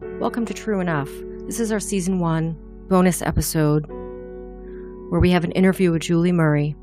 Welcome 0.00 0.44
to 0.46 0.52
True 0.52 0.80
Enough. 0.80 1.08
This 1.46 1.58
is 1.58 1.72
our 1.72 1.80
season 1.80 2.20
one 2.20 2.54
bonus 2.88 3.22
episode 3.22 3.86
where 5.08 5.20
we 5.20 5.30
have 5.30 5.42
an 5.42 5.52
interview 5.52 5.90
with 5.90 6.02
Julie 6.02 6.32
Murray, 6.32 6.76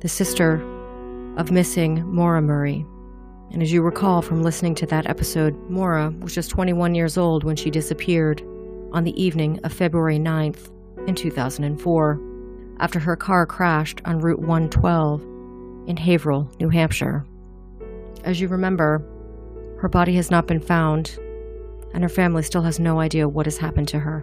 the 0.00 0.08
sister 0.08 0.56
of 1.38 1.50
missing 1.50 2.04
Maura 2.06 2.42
Murray. 2.42 2.84
And 3.52 3.62
as 3.62 3.72
you 3.72 3.80
recall 3.80 4.20
from 4.20 4.42
listening 4.42 4.74
to 4.76 4.86
that 4.86 5.08
episode, 5.08 5.54
Maura 5.70 6.10
was 6.20 6.34
just 6.34 6.50
21 6.50 6.94
years 6.94 7.16
old 7.16 7.42
when 7.42 7.56
she 7.56 7.70
disappeared 7.70 8.42
on 8.92 9.04
the 9.04 9.18
evening 9.22 9.60
of 9.64 9.72
February 9.72 10.18
9th 10.18 10.70
in 11.08 11.14
2004 11.14 12.20
after 12.80 12.98
her 12.98 13.16
car 13.16 13.46
crashed 13.46 14.02
on 14.04 14.18
Route 14.18 14.40
112 14.40 15.22
in 15.88 15.96
Haverhill, 15.96 16.50
New 16.60 16.68
Hampshire. 16.68 17.24
As 18.24 18.42
you 18.42 18.48
remember, 18.48 19.02
her 19.80 19.88
body 19.88 20.16
has 20.16 20.30
not 20.30 20.46
been 20.46 20.60
found, 20.60 21.18
and 21.92 22.02
her 22.02 22.08
family 22.08 22.42
still 22.42 22.62
has 22.62 22.78
no 22.78 23.00
idea 23.00 23.28
what 23.28 23.46
has 23.46 23.58
happened 23.58 23.88
to 23.88 23.98
her. 23.98 24.22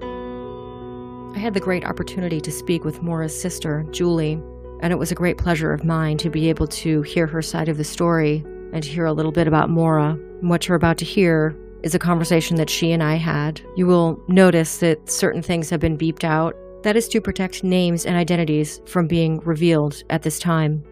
I 1.35 1.39
had 1.39 1.53
the 1.53 1.59
great 1.59 1.85
opportunity 1.85 2.39
to 2.41 2.51
speak 2.51 2.85
with 2.85 3.01
Maura's 3.01 3.39
sister, 3.39 3.85
Julie, 3.91 4.41
and 4.81 4.91
it 4.93 4.97
was 4.97 5.11
a 5.11 5.15
great 5.15 5.37
pleasure 5.37 5.73
of 5.73 5.83
mine 5.83 6.17
to 6.17 6.29
be 6.29 6.49
able 6.49 6.67
to 6.67 7.01
hear 7.01 7.27
her 7.27 7.41
side 7.41 7.69
of 7.69 7.77
the 7.77 7.83
story 7.83 8.43
and 8.71 8.83
to 8.83 8.89
hear 8.89 9.05
a 9.05 9.13
little 9.13 9.31
bit 9.31 9.47
about. 9.47 9.69
And 9.69 10.49
what 10.49 10.67
you're 10.67 10.77
about 10.77 10.97
to 10.99 11.05
hear 11.05 11.55
is 11.83 11.93
a 11.93 11.99
conversation 11.99 12.57
that 12.57 12.69
she 12.69 12.91
and 12.91 13.03
I 13.03 13.15
had. 13.15 13.61
You 13.75 13.85
will 13.87 14.19
notice 14.27 14.79
that 14.79 15.09
certain 15.09 15.41
things 15.41 15.69
have 15.69 15.79
been 15.79 15.97
beeped 15.97 16.23
out. 16.23 16.55
That 16.83 16.95
is 16.95 17.07
to 17.09 17.21
protect 17.21 17.63
names 17.63 18.05
and 18.05 18.15
identities 18.15 18.81
from 18.85 19.07
being 19.07 19.39
revealed 19.39 20.03
at 20.09 20.21
this 20.21 20.39
time. 20.39 20.83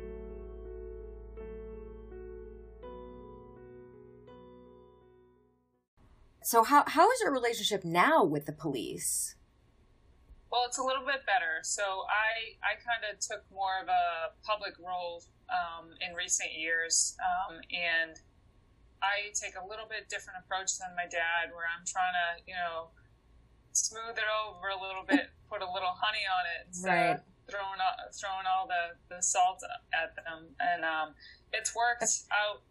So 6.44 6.64
how 6.64 6.84
how 6.88 7.10
is 7.12 7.22
your 7.22 7.32
relationship 7.32 7.84
now 7.84 8.24
with 8.24 8.46
the 8.46 8.52
police? 8.52 9.36
Well, 10.52 10.64
it's 10.68 10.78
a 10.78 10.84
little 10.84 11.06
bit 11.06 11.26
better. 11.26 11.64
So 11.64 11.82
I 12.12 12.60
I 12.62 12.76
kind 12.78 13.08
of 13.10 13.20
took 13.20 13.42
more 13.52 13.82
of 13.82 13.88
a 13.88 14.36
public 14.46 14.76
role 14.78 15.24
um, 15.50 15.90
in 16.04 16.16
recent 16.16 16.54
years, 16.54 17.16
um, 17.24 17.58
and 17.72 18.20
I 19.02 19.32
take 19.34 19.56
a 19.56 19.66
little 19.66 19.88
bit 19.88 20.10
different 20.10 20.44
approach 20.44 20.78
than 20.78 20.92
my 20.96 21.08
dad, 21.08 21.56
where 21.56 21.66
I'm 21.66 21.88
trying 21.88 22.14
to 22.14 22.28
you 22.46 22.54
know 22.54 22.92
smooth 23.72 24.14
it 24.14 24.30
over 24.30 24.70
a 24.70 24.80
little 24.80 25.08
bit, 25.08 25.32
put 25.50 25.64
a 25.64 25.70
little 25.72 25.96
honey 25.96 26.28
on 26.28 26.44
it, 26.54 26.64
right. 26.86 27.20
throwing 27.50 27.80
all, 27.80 27.98
throwing 28.12 28.46
all 28.46 28.68
the 28.68 29.00
the 29.10 29.24
salt 29.24 29.64
at 29.96 30.14
them, 30.20 30.54
and 30.60 30.84
um, 30.84 31.16
it's 31.56 31.74
worked 31.74 32.28
out 32.30 32.62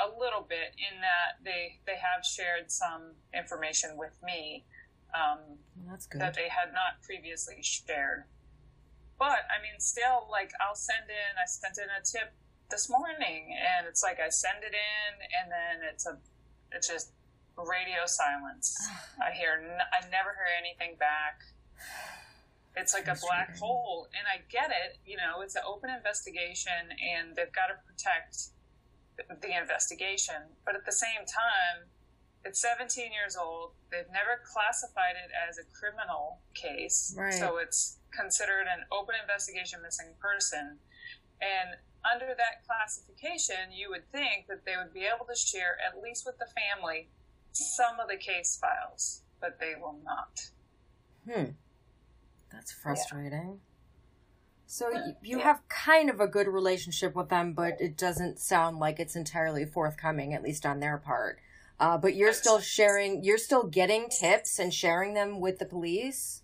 a 0.00 0.08
little 0.18 0.42
bit 0.42 0.74
in 0.78 1.00
that 1.00 1.44
they 1.44 1.78
they 1.86 1.96
have 1.96 2.24
shared 2.24 2.70
some 2.70 3.12
information 3.34 3.96
with 3.96 4.16
me 4.24 4.64
um, 5.14 5.58
well, 5.76 5.90
that's 5.90 6.06
good. 6.06 6.20
that 6.20 6.34
they 6.34 6.48
had 6.48 6.72
not 6.72 7.02
previously 7.02 7.62
shared. 7.62 8.24
But 9.18 9.44
I 9.52 9.60
mean, 9.60 9.78
still, 9.78 10.28
like 10.30 10.52
I'll 10.60 10.74
send 10.74 11.10
in. 11.10 11.32
I 11.36 11.46
sent 11.46 11.78
in 11.78 11.90
a 11.90 12.02
tip 12.02 12.32
this 12.70 12.88
morning, 12.88 13.52
and 13.52 13.86
it's 13.86 14.02
like 14.02 14.18
I 14.20 14.28
send 14.30 14.64
it 14.64 14.72
in, 14.72 15.10
and 15.42 15.50
then 15.50 15.88
it's 15.92 16.06
a 16.06 16.16
it's 16.72 16.88
just 16.88 17.12
radio 17.58 18.06
silence. 18.06 18.76
I 19.20 19.32
hear 19.32 19.60
I 19.60 20.08
never 20.08 20.32
hear 20.32 20.48
anything 20.58 20.96
back. 20.98 21.42
It's 22.76 22.94
like 22.94 23.08
a 23.08 23.16
black 23.20 23.58
hole, 23.58 24.08
and 24.16 24.24
I 24.24 24.40
get 24.48 24.70
it. 24.70 24.98
You 25.04 25.16
know, 25.16 25.42
it's 25.42 25.56
an 25.56 25.62
open 25.66 25.90
investigation, 25.90 26.94
and 27.02 27.34
they've 27.36 27.52
got 27.52 27.66
to 27.66 27.76
protect 27.84 28.54
the 29.28 29.56
investigation. 29.56 30.56
But 30.64 30.74
at 30.74 30.84
the 30.84 30.92
same 30.92 31.26
time, 31.26 31.88
it's 32.44 32.60
17 32.60 33.12
years 33.12 33.36
old. 33.36 33.72
They've 33.90 34.10
never 34.12 34.40
classified 34.44 35.16
it 35.16 35.30
as 35.36 35.58
a 35.58 35.66
criminal 35.76 36.40
case. 36.54 37.14
Right. 37.16 37.34
So 37.34 37.58
it's 37.58 37.98
considered 38.10 38.66
an 38.66 38.84
open 38.90 39.14
investigation 39.20 39.80
missing 39.82 40.14
person. 40.20 40.78
And 41.40 41.76
under 42.04 42.32
that 42.32 42.64
classification, 42.66 43.72
you 43.72 43.90
would 43.90 44.10
think 44.10 44.46
that 44.48 44.64
they 44.64 44.76
would 44.76 44.92
be 44.92 45.04
able 45.04 45.26
to 45.26 45.36
share, 45.36 45.76
at 45.84 46.00
least 46.00 46.24
with 46.24 46.38
the 46.38 46.48
family, 46.56 47.08
some 47.52 48.00
of 48.00 48.08
the 48.08 48.16
case 48.16 48.58
files, 48.60 49.22
but 49.40 49.58
they 49.60 49.74
will 49.80 49.98
not. 50.04 50.50
Hmm. 51.28 51.52
That's 52.52 52.72
frustrating. 52.72 53.60
So 54.72 54.88
you, 55.20 55.40
have 55.40 55.68
kind 55.68 56.08
of 56.08 56.20
a 56.20 56.28
good 56.28 56.46
relationship 56.46 57.16
with 57.16 57.28
them, 57.28 57.54
but 57.54 57.80
it 57.80 57.96
doesn't 57.96 58.38
sound 58.38 58.78
like 58.78 59.00
it's 59.00 59.16
entirely 59.16 59.64
forthcoming, 59.64 60.32
at 60.32 60.44
least 60.44 60.64
on 60.64 60.78
their 60.78 60.96
part. 60.96 61.40
Uh, 61.80 61.98
but 61.98 62.14
you're 62.14 62.32
still 62.32 62.60
sharing, 62.60 63.24
you're 63.24 63.36
still 63.36 63.64
getting 63.64 64.08
tips 64.08 64.60
and 64.60 64.72
sharing 64.72 65.14
them 65.14 65.40
with 65.40 65.58
the 65.58 65.64
police. 65.64 66.42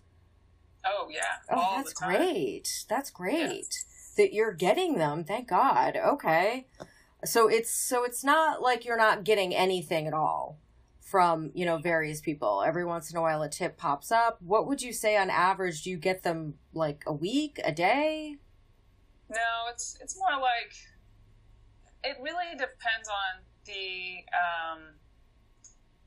Oh 0.84 1.06
yeah. 1.08 1.20
Oh, 1.48 1.74
that's 1.76 1.92
great. 1.92 2.84
That's 2.88 3.10
great 3.10 3.84
that 4.16 4.34
you're 4.34 4.52
getting 4.52 4.98
them. 4.98 5.22
Thank 5.22 5.46
God. 5.46 5.94
Okay. 5.96 6.66
So 7.24 7.46
it's 7.46 7.70
so 7.70 8.02
it's 8.02 8.24
not 8.24 8.60
like 8.60 8.84
you're 8.84 8.96
not 8.96 9.22
getting 9.22 9.54
anything 9.54 10.08
at 10.08 10.14
all 10.14 10.58
from 11.06 11.52
you 11.54 11.64
know 11.64 11.78
various 11.78 12.20
people. 12.20 12.62
Every 12.66 12.84
once 12.84 13.10
in 13.12 13.16
a 13.16 13.22
while, 13.22 13.40
a 13.42 13.48
tip 13.48 13.78
pops 13.78 14.10
up. 14.10 14.42
What 14.42 14.66
would 14.66 14.82
you 14.82 14.92
say 14.92 15.16
on 15.16 15.30
average? 15.30 15.82
Do 15.84 15.90
you 15.90 15.96
get 15.96 16.24
them 16.24 16.54
like 16.74 17.04
a 17.06 17.12
week, 17.12 17.60
a 17.64 17.70
day? 17.72 18.36
No, 19.30 19.70
it's 19.70 19.96
it's 20.02 20.18
more 20.18 20.40
like 20.40 20.74
it 22.02 22.16
really 22.20 22.52
depends 22.58 23.08
on 23.08 23.42
the 23.66 24.26
um, 24.34 24.80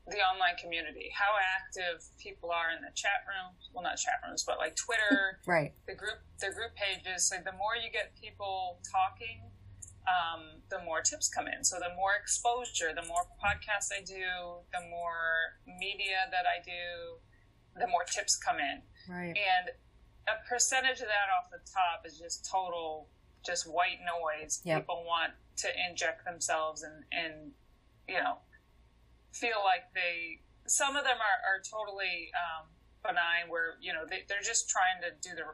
the 0.06 0.18
online 0.18 0.56
community, 0.60 1.10
how 1.16 1.32
active 1.56 2.04
people 2.18 2.50
are 2.50 2.70
in 2.76 2.82
the 2.82 2.92
chat 2.94 3.24
rooms. 3.24 3.70
Well, 3.72 3.82
not 3.84 3.96
chat 3.96 4.20
rooms, 4.26 4.44
but 4.46 4.58
like 4.58 4.76
Twitter, 4.76 5.40
Right. 5.46 5.72
the 5.86 5.94
group 5.94 6.20
the 6.40 6.48
group 6.52 6.72
pages. 6.76 7.24
So 7.28 7.36
the 7.42 7.52
more 7.52 7.72
you 7.82 7.90
get 7.90 8.12
people 8.20 8.78
talking, 8.92 9.48
um, 10.08 10.62
the 10.70 10.78
more 10.84 11.00
tips 11.00 11.28
come 11.28 11.46
in. 11.46 11.64
So 11.64 11.76
the 11.78 11.94
more 11.96 12.12
exposure, 12.20 12.92
the 12.94 13.06
more 13.06 13.26
podcasts 13.42 13.92
I 13.92 14.02
do, 14.02 14.64
the 14.72 14.84
more 14.88 15.58
media 15.66 16.28
that 16.30 16.44
I 16.46 16.62
do, 16.64 17.20
the 17.78 17.86
more 17.86 18.04
tips 18.04 18.36
come 18.36 18.56
in. 18.58 18.82
Right. 19.08 19.36
And 19.36 19.70
a 20.28 20.36
percentage 20.48 21.00
of 21.00 21.08
that 21.08 21.28
off 21.36 21.50
the 21.50 21.60
top 21.70 22.06
is 22.06 22.18
just 22.18 22.48
total, 22.48 23.08
just 23.44 23.68
white 23.70 24.00
noise. 24.04 24.60
Yep. 24.64 24.82
People 24.82 25.04
want 25.06 25.32
to 25.58 25.68
inject 25.88 26.24
themselves 26.24 26.82
and, 26.82 27.04
and 27.12 27.52
you 28.08 28.18
know, 28.18 28.38
feel 29.32 29.62
like 29.64 29.92
they. 29.94 30.42
Some 30.66 30.94
of 30.94 31.02
them 31.02 31.18
are, 31.18 31.38
are 31.46 31.60
totally 31.62 32.30
um, 32.34 32.66
benign, 33.02 33.48
where 33.48 33.74
you 33.80 33.92
know 33.92 34.04
they, 34.08 34.22
they're 34.28 34.44
just 34.44 34.68
trying 34.68 35.02
to 35.02 35.10
do 35.22 35.34
the 35.34 35.46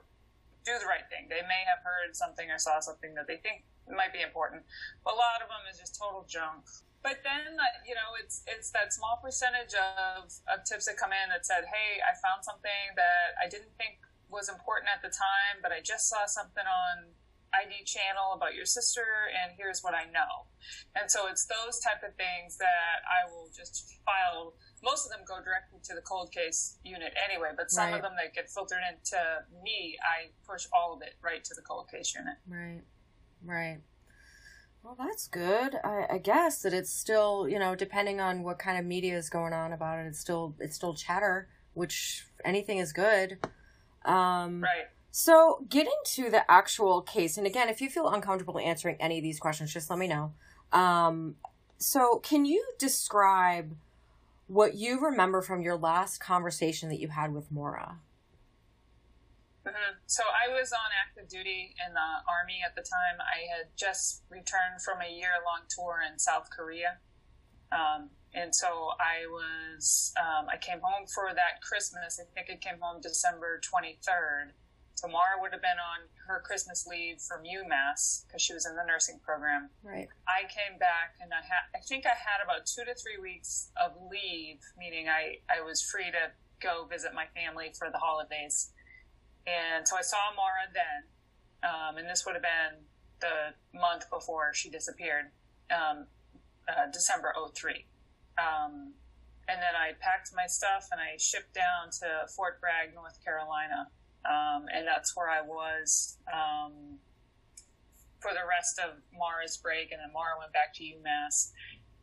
do 0.64 0.72
the 0.80 0.88
right 0.88 1.04
thing. 1.08 1.28
They 1.28 1.44
may 1.46 1.62
have 1.68 1.84
heard 1.84 2.16
something 2.16 2.50
or 2.50 2.58
saw 2.58 2.80
something 2.80 3.14
that 3.14 3.26
they 3.26 3.36
think 3.36 3.64
might 3.94 4.12
be 4.12 4.22
important, 4.22 4.62
but 5.04 5.14
a 5.14 5.18
lot 5.18 5.38
of 5.42 5.48
them 5.48 5.62
is 5.70 5.78
just 5.78 5.94
total 5.98 6.26
junk. 6.26 6.66
But 7.02 7.22
then, 7.22 7.54
uh, 7.54 7.64
you 7.86 7.94
know, 7.94 8.18
it's 8.18 8.42
it's 8.50 8.70
that 8.74 8.90
small 8.92 9.20
percentage 9.22 9.74
of, 9.78 10.26
of 10.50 10.64
tips 10.66 10.86
that 10.90 10.96
come 10.98 11.12
in 11.14 11.30
that 11.30 11.46
said, 11.46 11.62
"Hey, 11.70 12.02
I 12.02 12.18
found 12.18 12.42
something 12.42 12.96
that 12.98 13.38
I 13.38 13.46
didn't 13.48 13.70
think 13.78 14.02
was 14.28 14.48
important 14.50 14.90
at 14.90 15.02
the 15.06 15.12
time, 15.14 15.62
but 15.62 15.70
I 15.70 15.78
just 15.80 16.08
saw 16.10 16.26
something 16.26 16.66
on 16.66 17.14
ID 17.54 17.84
channel 17.86 18.34
about 18.34 18.56
your 18.58 18.66
sister, 18.66 19.06
and 19.30 19.54
here's 19.56 19.84
what 19.86 19.94
I 19.94 20.10
know." 20.10 20.50
And 20.98 21.06
so 21.08 21.28
it's 21.30 21.46
those 21.46 21.78
type 21.78 22.02
of 22.02 22.10
things 22.18 22.58
that 22.58 23.06
I 23.06 23.30
will 23.30 23.50
just 23.54 23.86
file. 24.04 24.54
Most 24.82 25.06
of 25.06 25.12
them 25.14 25.22
go 25.22 25.38
directly 25.38 25.78
to 25.86 25.94
the 25.94 26.02
cold 26.02 26.32
case 26.32 26.78
unit 26.82 27.14
anyway, 27.22 27.52
but 27.56 27.70
some 27.70 27.90
Right. 27.90 27.96
of 27.96 28.02
them 28.02 28.16
that 28.18 28.34
get 28.34 28.50
filtered 28.50 28.82
into 28.82 29.46
me, 29.62 29.96
I 30.02 30.30
push 30.44 30.66
all 30.74 30.92
of 30.92 31.02
it 31.02 31.14
right 31.22 31.44
to 31.44 31.54
the 31.54 31.62
cold 31.62 31.88
case 31.88 32.12
unit. 32.18 32.34
Right. 32.48 32.82
Right. 33.44 33.78
Well, 34.82 34.96
that's 34.98 35.26
good. 35.26 35.74
I, 35.82 36.06
I 36.12 36.18
guess 36.18 36.62
that 36.62 36.72
it's 36.72 36.90
still, 36.90 37.48
you 37.48 37.58
know, 37.58 37.74
depending 37.74 38.20
on 38.20 38.42
what 38.44 38.58
kind 38.58 38.78
of 38.78 38.84
media 38.84 39.16
is 39.16 39.28
going 39.28 39.52
on 39.52 39.72
about 39.72 39.98
it, 39.98 40.06
it's 40.06 40.20
still 40.20 40.54
it's 40.60 40.76
still 40.76 40.94
chatter, 40.94 41.48
which 41.74 42.24
anything 42.44 42.78
is 42.78 42.92
good. 42.92 43.38
Um, 44.04 44.62
Right. 44.62 44.86
So, 45.18 45.64
getting 45.70 45.96
to 46.08 46.28
the 46.28 46.48
actual 46.50 47.00
case, 47.00 47.38
and 47.38 47.46
again, 47.46 47.70
if 47.70 47.80
you 47.80 47.88
feel 47.88 48.06
uncomfortable 48.06 48.58
answering 48.58 48.96
any 49.00 49.16
of 49.16 49.22
these 49.22 49.40
questions, 49.40 49.72
just 49.72 49.88
let 49.88 49.98
me 49.98 50.06
know. 50.06 50.34
Um, 50.72 51.36
so, 51.78 52.18
can 52.18 52.44
you 52.44 52.62
describe 52.78 53.74
what 54.46 54.74
you 54.74 55.00
remember 55.00 55.40
from 55.40 55.62
your 55.62 55.76
last 55.76 56.18
conversation 56.18 56.90
that 56.90 57.00
you 57.00 57.08
had 57.08 57.32
with 57.32 57.50
Maura? 57.50 57.96
Hmm 59.66 59.92
So 60.06 60.22
I 60.22 60.52
was 60.54 60.70
on 60.72 60.88
active 60.94 61.28
duty 61.28 61.74
in 61.82 61.92
the 61.92 62.10
army 62.30 62.62
at 62.64 62.74
the 62.78 62.82
time. 62.82 63.18
I 63.18 63.50
had 63.50 63.74
just 63.76 64.22
returned 64.30 64.80
from 64.84 65.02
a 65.02 65.10
year 65.10 65.34
long 65.42 65.66
tour 65.68 66.00
in 66.06 66.18
South 66.18 66.48
Korea. 66.54 67.02
Um, 67.74 68.10
and 68.32 68.54
so 68.54 68.94
I 69.00 69.26
was, 69.26 70.14
um, 70.20 70.46
I 70.46 70.56
came 70.56 70.78
home 70.80 71.06
for 71.10 71.34
that 71.34 71.62
Christmas. 71.66 72.20
I 72.22 72.28
think 72.30 72.46
I 72.46 72.56
came 72.62 72.78
home 72.80 73.00
December 73.02 73.60
23rd. 73.64 74.54
Tamara 74.96 75.36
would 75.40 75.52
have 75.52 75.60
been 75.60 75.76
on 75.76 76.08
her 76.26 76.40
Christmas 76.40 76.86
leave 76.86 77.20
from 77.20 77.44
UMass 77.44 78.24
because 78.24 78.40
she 78.40 78.54
was 78.54 78.64
in 78.64 78.76
the 78.76 78.84
nursing 78.84 79.20
program. 79.20 79.68
Right. 79.82 80.08
I 80.26 80.48
came 80.48 80.78
back 80.78 81.20
and 81.20 81.32
I 81.32 81.44
had, 81.44 81.68
I 81.74 81.80
think 81.84 82.06
I 82.06 82.16
had 82.16 82.40
about 82.42 82.64
two 82.64 82.84
to 82.84 82.94
three 82.94 83.20
weeks 83.20 83.70
of 83.76 83.92
leave, 84.10 84.60
meaning 84.78 85.08
I, 85.08 85.44
I 85.52 85.60
was 85.60 85.82
free 85.82 86.10
to 86.10 86.32
go 86.62 86.86
visit 86.88 87.12
my 87.12 87.26
family 87.36 87.72
for 87.76 87.90
the 87.92 87.98
holidays. 87.98 88.72
And 89.46 89.86
so 89.86 89.96
I 89.96 90.02
saw 90.02 90.18
Maura 90.34 90.66
then, 90.74 91.70
um, 91.70 91.96
and 91.98 92.08
this 92.08 92.26
would 92.26 92.34
have 92.34 92.42
been 92.42 92.82
the 93.20 93.78
month 93.78 94.10
before 94.10 94.52
she 94.52 94.68
disappeared, 94.68 95.26
um, 95.70 96.06
uh, 96.68 96.90
December 96.92 97.32
03. 97.54 97.86
Um, 98.38 98.92
and 99.48 99.62
then 99.62 99.78
I 99.78 99.94
packed 100.00 100.34
my 100.34 100.46
stuff 100.46 100.88
and 100.90 101.00
I 101.00 101.16
shipped 101.18 101.54
down 101.54 101.90
to 102.02 102.26
Fort 102.34 102.60
Bragg, 102.60 102.94
North 102.94 103.22
Carolina. 103.24 103.88
Um, 104.26 104.66
and 104.74 104.86
that's 104.86 105.16
where 105.16 105.30
I 105.30 105.40
was 105.40 106.18
um, 106.26 106.98
for 108.18 108.32
the 108.32 108.42
rest 108.42 108.80
of 108.82 108.98
Maura's 109.14 109.56
break. 109.56 109.92
And 109.92 110.00
then 110.00 110.10
Maura 110.12 110.34
went 110.38 110.52
back 110.52 110.74
to 110.74 110.82
UMass. 110.82 111.52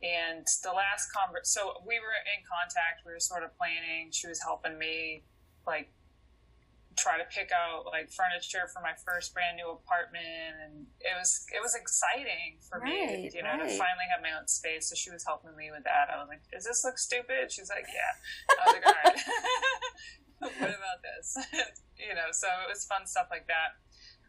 And 0.01 0.47
the 0.63 0.71
last 0.71 1.11
convert, 1.11 1.47
so 1.47 1.79
we 1.85 1.99
were 1.99 2.15
in 2.31 2.43
contact. 2.47 3.03
We 3.05 3.11
were 3.11 3.19
sort 3.19 3.43
of 3.43 3.55
planning. 3.57 4.11
She 4.11 4.27
was 4.27 4.41
helping 4.41 4.77
me, 4.77 5.23
like, 5.67 5.91
try 6.95 7.17
to 7.17 7.25
pick 7.29 7.49
out 7.53 7.85
like 7.87 8.11
furniture 8.11 8.69
for 8.71 8.81
my 8.81 8.93
first 9.05 9.33
brand 9.33 9.57
new 9.57 9.69
apartment 9.69 10.53
and 10.61 10.85
it 11.01 11.13
was 11.17 11.45
it 11.53 11.61
was 11.61 11.73
exciting 11.75 12.59
for 12.61 12.79
right, 12.79 13.23
me 13.23 13.31
you 13.33 13.41
know 13.41 13.57
right. 13.57 13.69
to 13.69 13.77
finally 13.77 14.07
have 14.11 14.21
my 14.21 14.33
own 14.33 14.47
space. 14.47 14.89
So 14.89 14.95
she 14.95 15.09
was 15.09 15.25
helping 15.25 15.55
me 15.55 15.71
with 15.71 15.83
that. 15.83 16.09
I 16.13 16.17
was 16.21 16.29
like 16.29 16.45
does 16.51 16.65
this 16.65 16.83
look 16.83 16.97
stupid? 16.97 17.51
She's 17.51 17.69
like 17.69 17.85
yeah. 17.89 18.13
I 18.49 18.61
was 18.65 18.73
like 18.77 18.85
all 18.85 18.99
right. 19.05 19.19
What 20.43 20.75
about 20.75 20.99
this? 20.99 21.39
You 21.95 22.11
know 22.19 22.35
so 22.35 22.51
it 22.65 22.67
was 22.67 22.83
fun 22.83 23.07
stuff 23.07 23.27
like 23.31 23.47
that. 23.47 23.79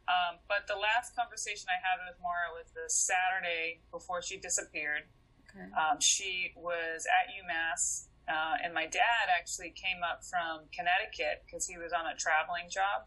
Um, 0.07 0.39
but 0.47 0.69
the 0.69 0.77
last 0.77 1.17
conversation 1.17 1.67
i 1.73 1.81
had 1.81 1.97
with 2.05 2.21
Maura 2.21 2.53
was 2.53 2.69
the 2.77 2.87
saturday 2.93 3.81
before 3.91 4.21
she 4.21 4.37
disappeared. 4.39 5.09
Okay. 5.49 5.71
um, 5.75 5.99
she 5.99 6.53
was 6.55 7.07
at 7.09 7.33
umass 7.35 8.13
uh, 8.29 8.55
and 8.63 8.73
my 8.75 8.87
dad 8.87 9.29
actually 9.37 9.71
came 9.71 10.03
up 10.03 10.25
from 10.25 10.67
Connecticut 10.73 11.45
because 11.45 11.67
he 11.67 11.77
was 11.79 11.93
on 11.93 12.07
a 12.07 12.17
traveling 12.17 12.69
job, 12.71 13.07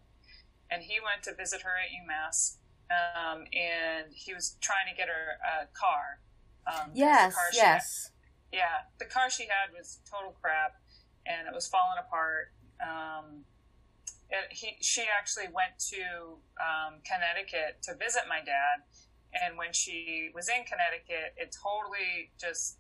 and 0.70 0.84
he 0.84 1.00
went 1.04 1.24
to 1.24 1.34
visit 1.34 1.62
her 1.62 1.76
at 1.78 1.90
UMass. 1.92 2.58
Um, 2.90 3.44
and 3.52 4.14
he 4.16 4.34
was 4.34 4.56
trying 4.62 4.88
to 4.90 4.96
get 4.96 5.10
her 5.10 5.36
a 5.44 5.68
car. 5.76 6.22
Um, 6.66 6.92
Yes, 6.94 7.36
car 7.36 7.44
yes. 7.54 8.12
had- 8.52 8.60
yeah, 8.60 8.88
the 8.98 9.04
car 9.06 9.30
she 9.30 9.44
had 9.44 9.76
was 9.78 10.00
total 10.10 10.32
crap, 10.42 10.80
and 11.26 11.48
it 11.50 11.54
was 11.54 11.68
falling 11.68 11.98
apart. 12.00 12.54
Um, 12.80 13.44
it, 14.30 14.54
he, 14.56 14.78
she 14.80 15.04
actually 15.04 15.48
went 15.52 15.76
to 15.92 16.40
um, 16.64 17.00
Connecticut 17.04 17.84
to 17.84 17.96
visit 17.96 18.24
my 18.30 18.40
dad, 18.40 18.88
and 19.34 19.58
when 19.58 19.74
she 19.74 20.32
was 20.34 20.48
in 20.48 20.64
Connecticut, 20.64 21.36
it 21.36 21.52
totally 21.62 22.32
just 22.40 22.78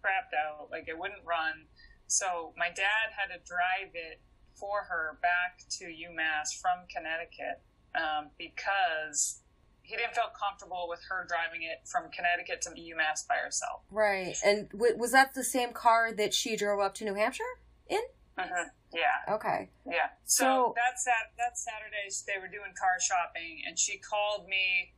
crapped 0.00 0.30
out. 0.38 0.70
Like 0.70 0.86
it 0.86 0.96
wouldn't 0.96 1.24
run. 1.26 1.66
So 2.10 2.52
my 2.58 2.68
dad 2.68 3.14
had 3.16 3.28
to 3.32 3.38
drive 3.46 3.94
it 3.94 4.20
for 4.54 4.82
her 4.88 5.16
back 5.22 5.62
to 5.78 5.84
UMass 5.84 6.52
from 6.60 6.84
Connecticut 6.94 7.62
um, 7.94 8.30
because 8.36 9.40
he 9.82 9.96
didn't 9.96 10.14
feel 10.14 10.30
comfortable 10.38 10.86
with 10.88 11.00
her 11.08 11.24
driving 11.28 11.62
it 11.62 11.86
from 11.88 12.10
Connecticut 12.10 12.62
to 12.62 12.70
UMass 12.70 13.26
by 13.28 13.36
herself. 13.36 13.82
Right. 13.92 14.34
And 14.44 14.68
w- 14.70 14.96
was 14.98 15.12
that 15.12 15.34
the 15.34 15.44
same 15.44 15.72
car 15.72 16.12
that 16.12 16.34
she 16.34 16.56
drove 16.56 16.80
up 16.80 16.94
to 16.96 17.04
New 17.04 17.14
Hampshire 17.14 17.44
in? 17.88 18.02
hmm 18.36 18.68
Yeah, 18.92 19.34
Okay. 19.34 19.70
yeah. 19.86 20.10
So, 20.24 20.44
So- 20.44 20.74
that 20.76 20.98
sat 20.98 21.30
that 21.38 21.56
Saturday 21.56 22.10
they 22.26 22.40
were 22.40 22.48
doing 22.48 22.74
car 22.78 22.98
shopping, 23.00 23.62
and 23.66 23.78
she 23.78 23.98
called 23.98 24.48
me. 24.48 24.92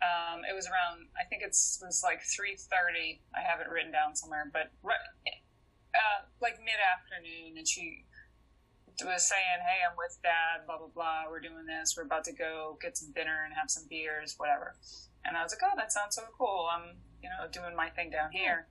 Um, 0.00 0.44
it 0.48 0.54
was 0.54 0.66
around 0.66 1.08
I 1.20 1.24
think 1.24 1.42
it 1.42 1.48
was 1.48 2.00
like 2.04 2.22
three 2.22 2.56
thirty. 2.56 3.20
I 3.34 3.40
have 3.40 3.60
it 3.60 3.68
written 3.68 3.92
down 3.92 4.14
somewhere, 4.14 4.48
but 4.52 4.70
right, 4.82 4.96
uh, 5.94 6.26
like 6.40 6.58
mid 6.60 6.78
afternoon, 6.78 7.56
and 7.58 7.66
she 7.66 8.04
was 9.04 9.28
saying, 9.28 9.60
"Hey, 9.62 9.80
I'm 9.88 9.96
with 9.96 10.18
Dad. 10.22 10.66
Blah 10.66 10.78
blah 10.78 10.88
blah. 10.94 11.22
We're 11.30 11.40
doing 11.40 11.66
this. 11.66 11.94
We're 11.96 12.04
about 12.04 12.24
to 12.24 12.32
go 12.32 12.78
get 12.80 12.96
some 12.96 13.12
dinner 13.12 13.44
and 13.44 13.54
have 13.54 13.70
some 13.70 13.84
beers, 13.88 14.34
whatever." 14.38 14.74
And 15.24 15.36
I 15.36 15.42
was 15.42 15.52
like, 15.52 15.62
"Oh, 15.64 15.74
that 15.76 15.92
sounds 15.92 16.16
so 16.16 16.22
cool. 16.36 16.68
I'm, 16.70 16.96
you 17.22 17.28
know, 17.28 17.48
doing 17.50 17.76
my 17.76 17.88
thing 17.90 18.10
down 18.10 18.30
here." 18.32 18.66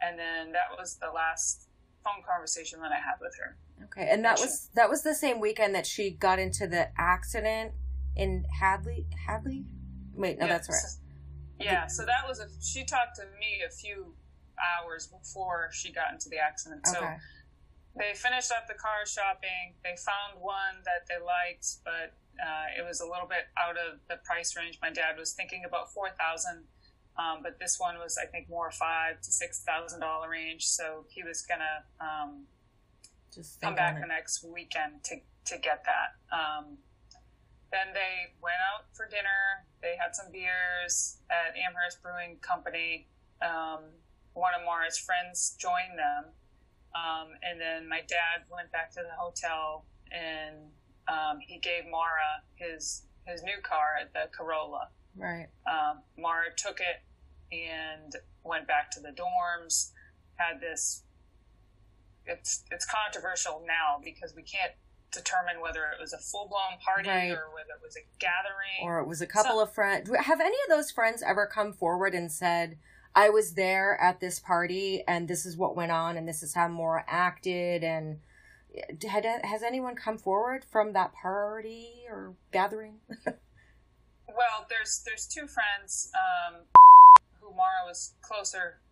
And 0.00 0.18
then 0.18 0.52
that 0.52 0.76
was 0.78 0.96
the 0.96 1.10
last 1.14 1.68
phone 2.04 2.22
conversation 2.28 2.80
that 2.80 2.92
I 2.92 2.96
had 2.96 3.16
with 3.20 3.34
her. 3.40 3.56
Okay. 3.84 4.08
And 4.10 4.24
that 4.24 4.38
was 4.38 4.68
that 4.74 4.90
was 4.90 5.02
the 5.02 5.14
same 5.14 5.40
weekend 5.40 5.74
that 5.74 5.86
she 5.86 6.10
got 6.10 6.38
into 6.38 6.66
the 6.66 6.88
accident 6.98 7.72
in 8.16 8.44
Hadley 8.60 9.06
Hadley? 9.26 9.64
Wait, 10.12 10.38
no, 10.38 10.46
Yeah, 10.46 10.52
that's 10.52 10.68
right. 10.68 10.78
so- 10.78 10.98
Yeah, 11.58 11.86
so 11.86 12.04
that 12.04 12.28
was 12.28 12.38
a. 12.40 12.46
She 12.60 12.84
talked 12.84 13.16
to 13.16 13.22
me 13.40 13.62
a 13.66 13.70
few 13.70 14.14
hours 14.58 15.06
before 15.06 15.70
she 15.72 15.92
got 15.92 16.12
into 16.12 16.28
the 16.28 16.38
accident. 16.38 16.86
So 16.86 17.00
they 17.96 18.12
finished 18.14 18.50
up 18.50 18.66
the 18.66 18.74
car 18.74 19.06
shopping. 19.06 19.74
They 19.82 19.94
found 19.96 20.42
one 20.42 20.82
that 20.84 21.06
they 21.08 21.22
liked, 21.24 21.66
but 21.84 22.14
uh, 22.42 22.66
it 22.76 22.84
was 22.84 23.00
a 23.00 23.04
little 23.06 23.28
bit 23.28 23.46
out 23.56 23.76
of 23.76 24.00
the 24.08 24.16
price 24.24 24.56
range. 24.56 24.78
My 24.82 24.90
dad 24.90 25.16
was 25.18 25.32
thinking 25.32 25.62
about 25.64 25.92
four 25.92 26.08
thousand, 26.18 26.64
um, 27.16 27.38
but 27.42 27.58
this 27.60 27.78
one 27.78 27.96
was, 27.98 28.18
I 28.20 28.26
think, 28.26 28.48
more 28.48 28.70
five 28.70 29.20
to 29.20 29.30
six 29.30 29.62
thousand 29.62 30.00
dollar 30.00 30.28
range. 30.28 30.66
So 30.66 31.04
he 31.08 31.22
was 31.22 31.42
gonna 31.42 31.84
um, 32.00 32.46
Just 33.32 33.60
come 33.60 33.74
back 33.76 34.00
the 34.00 34.06
next 34.06 34.44
weekend 34.44 35.04
to 35.04 35.16
to 35.46 35.58
get 35.58 35.84
that. 35.84 36.16
Um, 36.34 36.78
then 37.70 37.92
they 37.92 38.32
went 38.42 38.58
out 38.74 38.86
for 38.92 39.06
dinner. 39.06 39.66
They 39.82 39.94
had 39.98 40.14
some 40.14 40.32
beers 40.32 41.18
at 41.30 41.56
Amherst 41.56 42.02
Brewing 42.02 42.38
Company. 42.40 43.06
Um, 43.42 43.82
one 44.34 44.52
of 44.58 44.64
Maura's 44.64 44.98
friends 44.98 45.56
joined 45.58 45.98
them, 45.98 46.32
um, 46.94 47.28
and 47.42 47.60
then 47.60 47.88
my 47.88 48.00
dad 48.06 48.44
went 48.52 48.70
back 48.70 48.90
to 48.92 49.00
the 49.00 49.14
hotel 49.18 49.86
and 50.12 50.56
um, 51.08 51.38
he 51.40 51.58
gave 51.58 51.84
Maura 51.90 52.42
his 52.56 53.06
his 53.26 53.42
new 53.42 53.60
car, 53.62 53.96
the 54.12 54.28
Corolla. 54.36 54.88
Right. 55.16 55.46
Um, 55.66 56.02
Maura 56.18 56.54
took 56.56 56.78
it 56.80 57.02
and 57.56 58.12
went 58.44 58.66
back 58.68 58.90
to 58.92 59.00
the 59.00 59.10
dorms. 59.10 59.90
Had 60.36 60.60
this. 60.60 61.02
It's 62.26 62.64
it's 62.70 62.86
controversial 62.86 63.62
now 63.66 64.00
because 64.02 64.34
we 64.34 64.42
can't 64.42 64.72
determine 65.12 65.60
whether 65.60 65.82
it 65.84 66.00
was 66.00 66.12
a 66.12 66.18
full 66.18 66.48
blown 66.48 66.78
party 66.84 67.08
Right. 67.08 67.30
or 67.30 67.52
whether 67.54 67.70
it 67.76 67.82
was 67.82 67.96
a 67.96 68.00
gathering. 68.18 68.82
Or 68.82 68.98
it 69.00 69.06
was 69.06 69.20
a 69.20 69.26
couple 69.26 69.56
So- 69.56 69.60
of 69.62 69.72
friends. 69.74 70.10
Have 70.24 70.40
any 70.40 70.56
of 70.64 70.68
those 70.70 70.90
friends 70.90 71.22
ever 71.22 71.46
come 71.46 71.72
forward 71.72 72.14
and 72.14 72.32
said, 72.32 72.78
I 73.14 73.30
was 73.30 73.54
there 73.54 74.00
at 74.00 74.20
this 74.20 74.40
party 74.40 75.04
and 75.06 75.28
this 75.28 75.46
is 75.46 75.56
what 75.56 75.76
went 75.76 75.92
on 75.92 76.16
and 76.16 76.28
this 76.28 76.42
is 76.42 76.54
how 76.54 76.68
Maura 76.68 77.04
acted 77.06 77.84
and 77.84 78.18
had, 79.08 79.24
has 79.44 79.62
anyone 79.62 79.94
come 79.94 80.18
forward 80.18 80.64
from 80.64 80.92
that 80.94 81.12
party 81.14 81.88
or 82.10 82.34
gathering? 82.52 82.94
Well, 84.34 84.66
there's 84.68 85.02
there's 85.06 85.26
two 85.26 85.46
friends 85.46 86.10
um, 86.10 86.66
who 87.40 87.54
Maura 87.54 87.86
was 87.86 88.14
closer. 88.20 88.82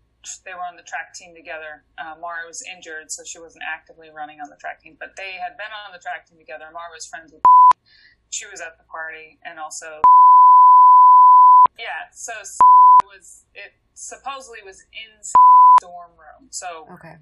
They 0.47 0.55
were 0.55 0.63
on 0.63 0.77
the 0.77 0.87
track 0.87 1.15
team 1.15 1.35
together. 1.35 1.83
Uh, 1.99 2.15
Maura 2.21 2.47
was 2.47 2.63
injured, 2.63 3.11
so 3.11 3.25
she 3.25 3.41
wasn't 3.41 3.65
actively 3.67 4.11
running 4.15 4.39
on 4.41 4.49
the 4.49 4.57
track 4.57 4.81
team, 4.81 4.97
but 5.01 5.17
they 5.17 5.33
had 5.43 5.59
been 5.59 5.75
on 5.75 5.91
the 5.93 5.99
track 5.99 6.31
team 6.31 6.39
together. 6.39 6.67
Maura 6.73 6.95
was 6.95 7.07
friends 7.07 7.33
with. 7.33 7.43
She 8.31 8.47
was 8.47 8.63
at 8.63 8.79
the 8.79 8.85
party, 8.85 9.37
and 9.45 9.59
also. 9.59 10.01
Yeah, 11.79 12.09
so 12.13 12.33
was 13.05 13.45
it 13.55 13.73
supposedly 13.95 14.59
was 14.65 14.81
in 14.93 15.21
dorm 15.81 16.13
room. 16.13 16.49
So 16.51 16.87
Okay. 16.95 17.17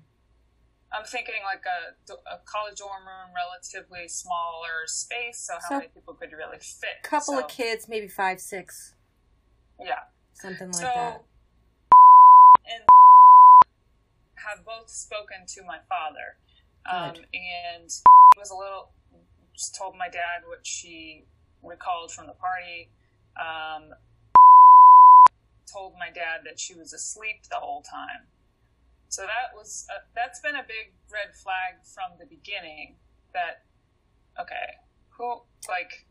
I'm 0.93 1.05
thinking 1.05 1.37
like 1.45 1.63
a, 1.67 2.13
a 2.35 2.39
college 2.45 2.79
dorm 2.79 3.07
room, 3.07 3.31
relatively 3.35 4.09
smaller 4.09 4.87
space. 4.87 5.39
So 5.39 5.55
how 5.55 5.69
So- 5.69 5.75
many 5.79 5.89
people 5.89 6.15
could 6.15 6.33
really 6.33 6.59
fit? 6.59 6.99
A 7.05 7.09
couple 7.09 7.35
So, 7.35 7.41
of 7.45 7.49
kids, 7.49 7.89
maybe 7.89 8.09
five, 8.09 8.41
six, 8.41 8.95
Yeah. 9.79 10.01
something 10.35 10.69
like 10.73 10.75
so, 10.75 10.83
that. 10.83 11.25
and 12.65 12.85
have 14.37 14.65
both 14.65 14.89
spoken 14.91 15.47
to 15.47 15.63
my 15.63 15.79
father, 15.89 16.39
um, 16.91 17.15
and 17.35 17.91
was 18.37 18.51
a 18.51 18.55
little 18.57 18.93
just 19.55 19.77
told 19.77 19.95
my 19.97 20.09
dad 20.09 20.43
what 20.47 20.67
she 20.67 21.27
recalled 21.63 22.11
from 22.11 22.27
the 22.27 22.33
party. 22.33 22.91
Um, 23.39 23.95
told 25.73 25.95
my 25.99 26.11
dad 26.11 26.41
that 26.45 26.59
she 26.59 26.75
was 26.75 26.93
asleep 26.93 27.43
the 27.51 27.57
whole 27.57 27.83
time. 27.83 28.27
So 29.09 29.23
that 29.23 29.57
was 29.57 29.87
uh, 29.91 29.99
that's 30.15 30.41
been 30.41 30.55
a 30.57 30.63
big 30.63 30.95
red 31.13 31.35
flag 31.35 31.83
from 31.85 32.19
the 32.19 32.27
beginning. 32.27 32.97
That 33.35 33.63
okay, 34.41 34.79
who 35.17 35.43
like 35.69 36.07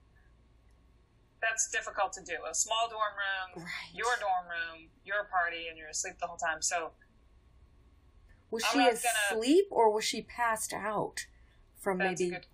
that's 1.42 1.70
difficult 1.72 2.12
to 2.14 2.22
do. 2.24 2.34
A 2.50 2.54
small 2.54 2.90
dorm 2.90 3.14
room, 3.16 3.64
Right. 3.64 3.94
your 3.94 4.12
dorm 4.20 4.48
room, 4.50 4.90
your 5.06 5.24
party, 5.32 5.68
and 5.70 5.78
you're 5.78 5.88
asleep 5.88 6.16
the 6.20 6.28
whole 6.28 6.38
time. 6.38 6.62
So 6.62 6.92
Was 8.52 8.64
I'm 8.66 8.72
she 8.74 8.78
not 8.80 8.86
gonna- 9.02 9.42
asleep 9.42 9.66
or 9.72 9.90
was 9.92 10.04
she 10.04 10.22
passed 10.22 10.74
out 10.74 11.28
from 11.78 11.98
that's 12.00 12.20
maybe? 12.20 12.36
a 12.36 12.40
good. 12.40 12.48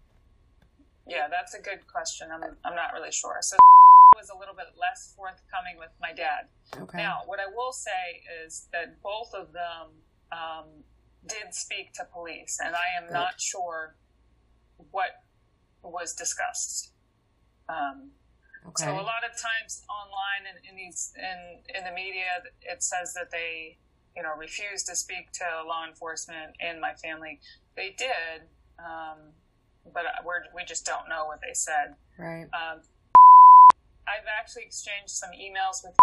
Yeah, 1.07 1.27
that's 1.29 1.53
a 1.55 1.61
good 1.61 1.87
question. 1.87 2.29
I'm, 2.31 2.43
I'm 2.63 2.75
not 2.75 2.93
really 2.93 3.11
sure. 3.11 3.37
So 3.41 3.57
was 4.15 4.29
a 4.29 4.37
little 4.37 4.55
bit 4.55 4.67
less 4.79 5.13
forthcoming 5.15 5.77
with 5.77 5.91
my 6.01 6.13
dad. 6.13 6.47
Okay. 6.73 6.97
Now, 6.97 7.21
what 7.25 7.39
I 7.39 7.47
will 7.53 7.71
say 7.71 8.23
is 8.45 8.67
that 8.71 9.01
both 9.03 9.33
of 9.33 9.51
them 9.53 9.99
um, 10.31 10.65
did 11.27 11.53
speak 11.53 11.93
to 11.93 12.05
police, 12.11 12.59
and 12.63 12.75
I 12.75 12.97
am 12.97 13.07
Good. 13.07 13.13
not 13.13 13.39
sure 13.39 13.95
what 14.91 15.21
was 15.83 16.13
discussed. 16.13 16.91
Um, 17.69 18.11
okay. 18.67 18.85
So 18.85 18.91
a 18.91 19.01
lot 19.05 19.23
of 19.23 19.31
times 19.31 19.83
online 19.89 20.47
and 20.49 20.59
in 20.69 20.75
these 20.75 21.13
in 21.17 21.75
in 21.77 21.83
the 21.83 21.91
media, 21.91 22.43
it 22.61 22.83
says 22.83 23.13
that 23.13 23.31
they 23.31 23.77
you 24.15 24.23
know 24.23 24.33
refused 24.37 24.87
to 24.87 24.95
speak 24.95 25.31
to 25.33 25.45
law 25.67 25.85
enforcement 25.87 26.55
and 26.59 26.79
my 26.79 26.93
family. 26.93 27.39
They 27.75 27.95
did, 27.97 28.47
um, 28.79 29.33
but 29.93 30.03
we're, 30.23 30.43
we 30.55 30.63
just 30.63 30.85
don't 30.85 31.09
know 31.09 31.25
what 31.25 31.39
they 31.41 31.53
said. 31.53 31.95
right. 32.17 32.45
Um, 32.53 32.81
I've 34.07 34.29
actually 34.29 34.63
exchanged 34.63 35.09
some 35.11 35.31
emails 35.31 35.81
with, 35.83 35.95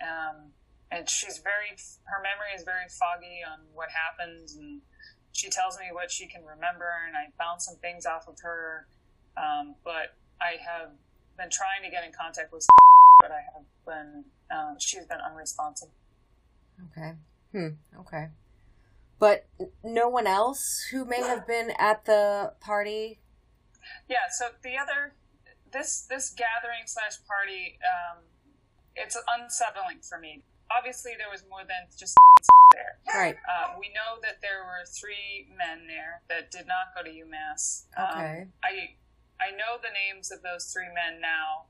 um, 0.00 0.52
and 0.90 1.08
she's 1.08 1.38
very 1.38 1.76
her 2.04 2.20
memory 2.22 2.56
is 2.56 2.64
very 2.64 2.88
foggy 2.88 3.40
on 3.44 3.60
what 3.74 3.88
happened, 3.92 4.48
and 4.56 4.80
she 5.32 5.48
tells 5.48 5.78
me 5.78 5.86
what 5.92 6.10
she 6.10 6.26
can 6.26 6.44
remember, 6.44 6.88
and 7.06 7.16
I 7.16 7.32
bounce 7.38 7.66
some 7.66 7.76
things 7.76 8.06
off 8.06 8.28
of 8.28 8.40
her. 8.42 8.86
Um, 9.36 9.76
but 9.84 10.16
I 10.40 10.56
have 10.60 10.90
been 11.38 11.50
trying 11.50 11.82
to 11.84 11.90
get 11.90 12.04
in 12.04 12.12
contact 12.12 12.52
with, 12.52 12.66
but 13.20 13.30
I 13.30 13.42
have 13.54 13.64
been 13.86 14.24
um, 14.50 14.76
she's 14.78 15.06
been 15.06 15.20
unresponsive. 15.20 15.88
Okay. 16.90 17.12
Hmm. 17.52 18.00
Okay. 18.00 18.28
But 19.18 19.46
no 19.84 20.08
one 20.08 20.26
else 20.26 20.86
who 20.90 21.04
may 21.04 21.22
have 21.22 21.46
been 21.46 21.70
at 21.78 22.04
the 22.06 22.54
party. 22.60 23.20
Yeah. 24.08 24.28
So 24.30 24.46
the 24.62 24.76
other 24.76 25.14
this 25.72 26.06
this 26.08 26.30
gathering 26.30 26.84
slash 26.86 27.16
party, 27.26 27.78
um, 27.82 28.22
it's 28.96 29.16
unsettling 29.38 30.00
for 30.06 30.18
me. 30.18 30.44
Obviously, 30.70 31.12
there 31.18 31.30
was 31.30 31.44
more 31.50 31.64
than 31.66 31.88
just 31.98 32.16
there. 32.72 32.96
Right. 33.12 33.36
Uh, 33.44 33.76
we 33.78 33.88
know 33.92 34.20
that 34.22 34.40
there 34.40 34.64
were 34.64 34.84
three 34.88 35.48
men 35.56 35.86
there 35.86 36.22
that 36.28 36.50
did 36.50 36.66
not 36.66 36.92
go 36.96 37.02
to 37.04 37.10
UMass. 37.10 37.84
Um, 37.96 38.08
Okay. 38.08 38.46
I 38.64 38.96
I 39.40 39.50
know 39.52 39.76
the 39.80 39.90
names 39.92 40.30
of 40.30 40.42
those 40.42 40.70
three 40.72 40.88
men 40.88 41.20
now, 41.20 41.66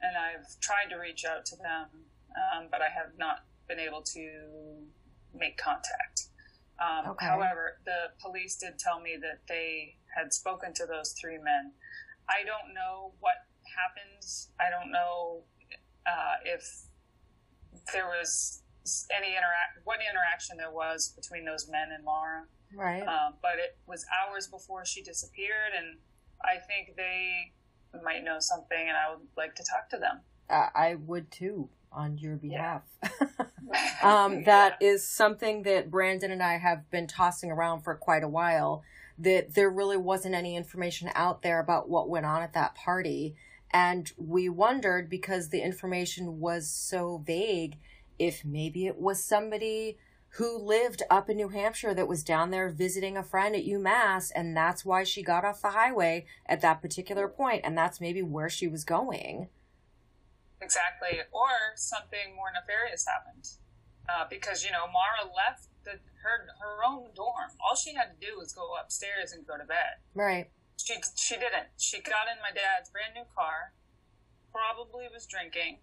and 0.00 0.16
I've 0.16 0.46
tried 0.60 0.88
to 0.90 0.96
reach 0.96 1.24
out 1.24 1.44
to 1.46 1.56
them, 1.56 2.06
um, 2.36 2.68
but 2.70 2.80
I 2.80 2.88
have 2.88 3.18
not 3.18 3.44
been 3.68 3.80
able 3.80 4.02
to 4.14 4.86
make 5.34 5.56
contact. 5.58 6.28
Um, 6.78 7.10
Okay. 7.12 7.26
However, 7.26 7.80
the 7.84 8.12
police 8.22 8.56
did 8.56 8.78
tell 8.78 9.00
me 9.00 9.16
that 9.20 9.40
they 9.48 9.96
had 10.16 10.32
spoken 10.32 10.72
to 10.74 10.86
those 10.86 11.12
three 11.12 11.38
men. 11.38 11.72
I 12.28 12.44
don't 12.44 12.72
know 12.74 13.12
what 13.20 13.45
happened. 13.74 14.24
I 14.60 14.70
don't 14.70 14.90
know 14.90 15.42
uh, 16.06 16.34
if 16.44 16.86
there 17.92 18.06
was 18.08 18.62
any 19.10 19.28
interact 19.32 19.82
what 19.84 19.98
interaction 20.00 20.56
there 20.56 20.70
was 20.70 21.12
between 21.16 21.44
those 21.44 21.68
men 21.68 21.88
and 21.94 22.04
Laura. 22.04 22.44
Right. 22.74 23.02
Um, 23.02 23.34
but 23.42 23.58
it 23.58 23.76
was 23.86 24.04
hours 24.10 24.46
before 24.46 24.84
she 24.84 25.02
disappeared, 25.02 25.72
and 25.76 25.98
I 26.42 26.58
think 26.58 26.96
they 26.96 27.52
might 28.04 28.24
know 28.24 28.38
something, 28.40 28.78
and 28.78 28.96
I 28.96 29.10
would 29.10 29.26
like 29.36 29.54
to 29.56 29.64
talk 29.64 29.88
to 29.90 29.98
them. 29.98 30.20
Uh, 30.48 30.68
I 30.74 30.94
would 30.94 31.30
too 31.30 31.68
on 31.92 32.18
your 32.18 32.38
Yeah. 32.42 32.80
behalf. 33.02 33.42
um, 34.02 34.44
that 34.44 34.76
is 34.80 35.06
something 35.06 35.62
that 35.62 35.90
Brandon 35.90 36.30
and 36.30 36.42
I 36.42 36.58
have 36.58 36.90
been 36.90 37.06
tossing 37.06 37.50
around 37.50 37.82
for 37.82 37.94
quite 37.94 38.22
a 38.22 38.28
while. 38.28 38.82
That 39.18 39.54
there 39.54 39.70
really 39.70 39.96
wasn't 39.96 40.34
any 40.34 40.56
information 40.56 41.10
out 41.14 41.40
there 41.40 41.58
about 41.58 41.88
what 41.88 42.08
went 42.10 42.26
on 42.26 42.42
at 42.42 42.52
that 42.52 42.74
party. 42.74 43.34
And 43.76 44.10
we 44.16 44.48
wondered 44.48 45.10
because 45.10 45.50
the 45.50 45.60
information 45.60 46.40
was 46.40 46.66
so 46.66 47.22
vague 47.26 47.76
if 48.18 48.42
maybe 48.42 48.86
it 48.86 48.96
was 48.96 49.22
somebody 49.22 49.98
who 50.38 50.56
lived 50.56 51.02
up 51.10 51.28
in 51.28 51.36
New 51.36 51.50
Hampshire 51.50 51.92
that 51.92 52.08
was 52.08 52.24
down 52.24 52.50
there 52.50 52.70
visiting 52.70 53.18
a 53.18 53.22
friend 53.22 53.54
at 53.54 53.66
UMass, 53.66 54.32
and 54.34 54.56
that's 54.56 54.86
why 54.86 55.04
she 55.04 55.22
got 55.22 55.44
off 55.44 55.60
the 55.60 55.72
highway 55.72 56.24
at 56.46 56.62
that 56.62 56.80
particular 56.80 57.28
point, 57.28 57.60
and 57.64 57.76
that's 57.76 58.00
maybe 58.00 58.22
where 58.22 58.48
she 58.48 58.66
was 58.66 58.82
going. 58.82 59.50
Exactly. 60.62 61.20
Or 61.30 61.50
something 61.74 62.34
more 62.34 62.48
nefarious 62.54 63.04
happened. 63.06 63.46
Uh, 64.08 64.24
because, 64.30 64.64
you 64.64 64.70
know, 64.72 64.86
Maura 64.86 65.30
left 65.36 65.68
the, 65.84 65.90
her, 66.22 66.46
her 66.62 66.82
own 66.82 67.08
dorm. 67.14 67.50
All 67.60 67.76
she 67.76 67.92
had 67.92 68.18
to 68.18 68.26
do 68.26 68.38
was 68.38 68.54
go 68.54 68.70
upstairs 68.82 69.32
and 69.32 69.46
go 69.46 69.58
to 69.58 69.64
bed. 69.66 70.00
Right. 70.14 70.48
She, 70.76 70.94
she 71.16 71.34
didn't. 71.34 71.68
She 71.78 72.00
got 72.00 72.28
in 72.30 72.40
my 72.42 72.50
dad's 72.54 72.90
brand 72.90 73.14
new 73.14 73.24
car, 73.34 73.72
probably 74.52 75.06
was 75.12 75.26
drinking, 75.26 75.78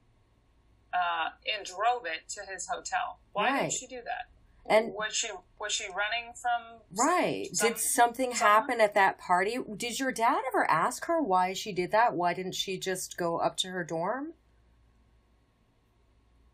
uh, 0.94 1.30
and 1.56 1.66
drove 1.66 2.06
it 2.06 2.30
to 2.30 2.42
his 2.52 2.68
hotel. 2.68 3.20
Why 3.34 3.50
Right. 3.50 3.62
did 3.64 3.74
she 3.74 3.88
do 3.88 4.02
that? 4.06 4.30
And 4.66 4.94
was 4.94 5.14
she 5.14 5.30
was 5.60 5.74
she 5.74 5.88
running 5.90 6.34
from 6.34 6.80
Right. 6.92 7.50
some- 7.54 7.68
did 7.70 7.80
something 7.80 8.34
someone? 8.34 8.54
happen 8.54 8.82
at 8.82 8.94
that 8.94 9.18
party? 9.18 9.58
Did 9.76 10.00
your 10.00 10.14
dad 10.14 10.42
ever 10.48 10.70
ask 10.72 11.06
her 11.06 11.22
why 11.22 11.52
she 11.52 11.74
did 11.74 11.92
that? 11.92 12.14
Why 12.14 12.34
didn't 12.34 12.54
she 12.54 12.78
just 12.78 13.18
go 13.18 13.40
up 13.40 13.58
to 13.58 13.70
her 13.72 13.84
dorm? 13.84 14.36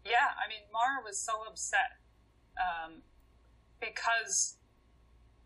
Yeah, 0.04 0.34
I 0.44 0.48
mean, 0.48 0.62
Maura 0.74 1.04
was 1.04 1.20
so 1.22 1.44
upset 1.48 2.00
um, 2.58 3.04
because 3.80 4.56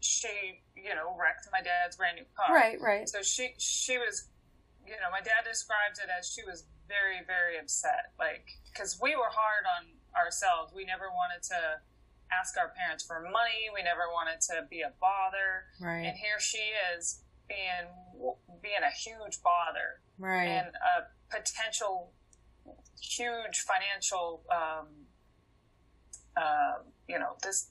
she, 0.03 0.61
you 0.75 0.93
know, 0.95 1.15
wrecked 1.19 1.47
my 1.51 1.61
dad's 1.61 1.95
brand 1.95 2.17
new 2.17 2.25
car. 2.35 2.53
Right, 2.53 2.79
right. 2.81 3.07
So 3.07 3.21
she 3.21 3.55
she 3.57 3.97
was, 3.97 4.27
you 4.85 4.93
know, 4.99 5.09
my 5.11 5.21
dad 5.21 5.47
described 5.49 5.97
it 6.03 6.09
as 6.11 6.27
she 6.29 6.43
was 6.43 6.65
very 6.87 7.23
very 7.25 7.57
upset, 7.57 8.11
like 8.19 8.45
because 8.71 8.99
we 9.01 9.15
were 9.15 9.31
hard 9.31 9.63
on 9.79 9.87
ourselves. 10.19 10.73
We 10.75 10.83
never 10.85 11.09
wanted 11.09 11.41
to 11.49 11.79
ask 12.31 12.57
our 12.57 12.69
parents 12.75 13.03
for 13.05 13.21
money. 13.21 13.71
We 13.73 13.81
never 13.83 14.11
wanted 14.11 14.41
to 14.51 14.67
be 14.69 14.81
a 14.81 14.91
bother, 14.99 15.71
Right. 15.79 16.03
and 16.05 16.17
here 16.17 16.39
she 16.39 16.71
is 16.95 17.21
being 17.47 17.87
being 18.61 18.83
a 18.83 18.91
huge 18.91 19.41
bother 19.41 20.01
Right. 20.17 20.47
and 20.47 20.67
a 20.75 21.07
potential 21.35 22.11
huge 23.01 23.59
financial, 23.67 24.43
um, 24.49 24.87
uh, 26.37 26.75
you 27.07 27.19
know, 27.19 27.35
this 27.43 27.69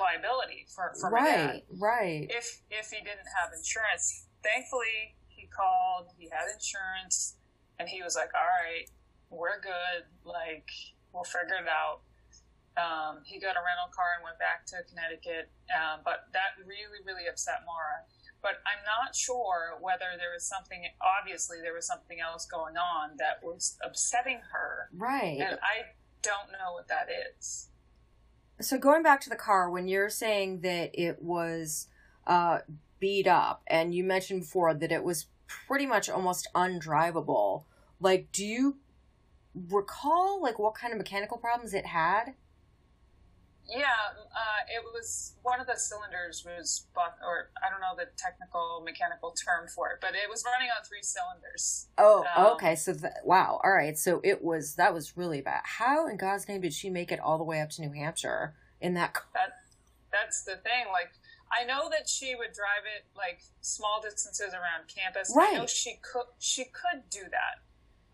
liability 0.00 0.66
for, 0.74 0.94
for 1.00 1.10
right, 1.10 1.62
right. 1.78 2.26
If 2.30 2.62
if 2.70 2.90
he 2.90 2.98
didn't 2.98 3.28
have 3.40 3.50
insurance, 3.56 4.26
thankfully 4.42 5.16
he 5.28 5.46
called. 5.48 6.08
He 6.18 6.28
had 6.30 6.46
insurance, 6.52 7.36
and 7.78 7.88
he 7.88 8.02
was 8.02 8.16
like, 8.16 8.30
"All 8.34 8.46
right, 8.64 8.88
we're 9.30 9.60
good. 9.60 10.06
Like 10.24 10.68
we'll 11.12 11.24
figure 11.24 11.60
it 11.62 11.68
out." 11.68 12.02
Um, 12.78 13.22
he 13.26 13.40
got 13.42 13.58
a 13.58 13.62
rental 13.66 13.90
car 13.90 14.14
and 14.14 14.22
went 14.22 14.38
back 14.38 14.62
to 14.70 14.78
Connecticut, 14.86 15.50
um, 15.74 16.00
but 16.06 16.30
that 16.32 16.54
really, 16.62 17.02
really 17.04 17.26
upset 17.26 17.66
Maura. 17.66 18.06
But 18.40 18.62
I'm 18.70 18.86
not 18.86 19.16
sure 19.18 19.74
whether 19.82 20.14
there 20.14 20.30
was 20.30 20.46
something. 20.46 20.86
Obviously, 21.02 21.58
there 21.60 21.74
was 21.74 21.86
something 21.90 22.20
else 22.22 22.46
going 22.46 22.78
on 22.78 23.18
that 23.18 23.42
was 23.42 23.76
upsetting 23.82 24.38
her, 24.54 24.90
Right. 24.94 25.42
and 25.42 25.58
I 25.58 25.90
don't 26.22 26.52
know 26.54 26.72
what 26.78 26.86
that 26.86 27.08
is. 27.10 27.70
So 28.60 28.76
going 28.76 29.02
back 29.02 29.20
to 29.22 29.30
the 29.30 29.36
car, 29.36 29.70
when 29.70 29.86
you're 29.86 30.10
saying 30.10 30.60
that 30.60 30.90
it 30.92 31.22
was 31.22 31.86
uh, 32.26 32.58
beat 32.98 33.26
up, 33.26 33.62
and 33.66 33.94
you 33.94 34.02
mentioned 34.02 34.40
before 34.40 34.74
that 34.74 34.90
it 34.90 35.04
was 35.04 35.26
pretty 35.46 35.86
much 35.86 36.10
almost 36.10 36.48
undrivable, 36.54 37.64
like, 38.00 38.30
do 38.32 38.44
you 38.44 38.76
recall 39.70 40.40
like 40.42 40.58
what 40.58 40.74
kind 40.74 40.92
of 40.92 40.98
mechanical 40.98 41.36
problems 41.36 41.74
it 41.74 41.86
had? 41.86 42.34
Yeah, 43.68 43.84
uh, 44.32 44.60
it 44.74 44.82
was 44.82 45.34
one 45.42 45.60
of 45.60 45.66
the 45.66 45.76
cylinders 45.76 46.42
was, 46.46 46.86
or 46.96 47.50
I 47.62 47.68
don't 47.68 47.80
know 47.80 47.94
the 47.96 48.08
technical 48.16 48.80
mechanical 48.84 49.32
term 49.32 49.68
for 49.68 49.90
it, 49.90 49.98
but 50.00 50.14
it 50.14 50.28
was 50.30 50.42
running 50.46 50.68
on 50.70 50.82
three 50.88 51.02
cylinders. 51.02 51.88
Oh, 51.98 52.24
Um, 52.34 52.46
okay. 52.54 52.74
So 52.76 52.94
th- 52.94 53.12
wow. 53.24 53.60
All 53.62 53.70
right. 53.72 53.98
So 53.98 54.20
it 54.24 54.42
was 54.42 54.76
that 54.76 54.94
was 54.94 55.16
really 55.18 55.42
bad. 55.42 55.60
How 55.64 56.06
in 56.08 56.16
God's 56.16 56.48
name 56.48 56.62
did 56.62 56.72
she 56.72 56.88
make 56.88 57.12
it 57.12 57.20
all 57.20 57.36
the 57.36 57.44
way 57.44 57.60
up 57.60 57.68
to 57.70 57.82
New 57.82 57.92
Hampshire 57.92 58.54
in 58.80 58.94
that? 58.94 59.12
car? 59.12 59.26
That 59.34 59.52
that's 60.10 60.44
the 60.44 60.56
thing. 60.56 60.86
Like 60.90 61.10
I 61.52 61.64
know 61.64 61.90
that 61.90 62.08
she 62.08 62.34
would 62.34 62.52
drive 62.54 62.88
it 62.96 63.04
like 63.14 63.40
small 63.60 64.00
distances 64.02 64.54
around 64.54 64.88
campus. 64.88 65.34
I 65.36 65.52
know 65.52 65.60
Right. 65.60 65.70
she 65.70 65.98
could 66.00 66.26
she 66.38 66.64
could 66.64 67.10
do 67.10 67.24
that, 67.24 67.60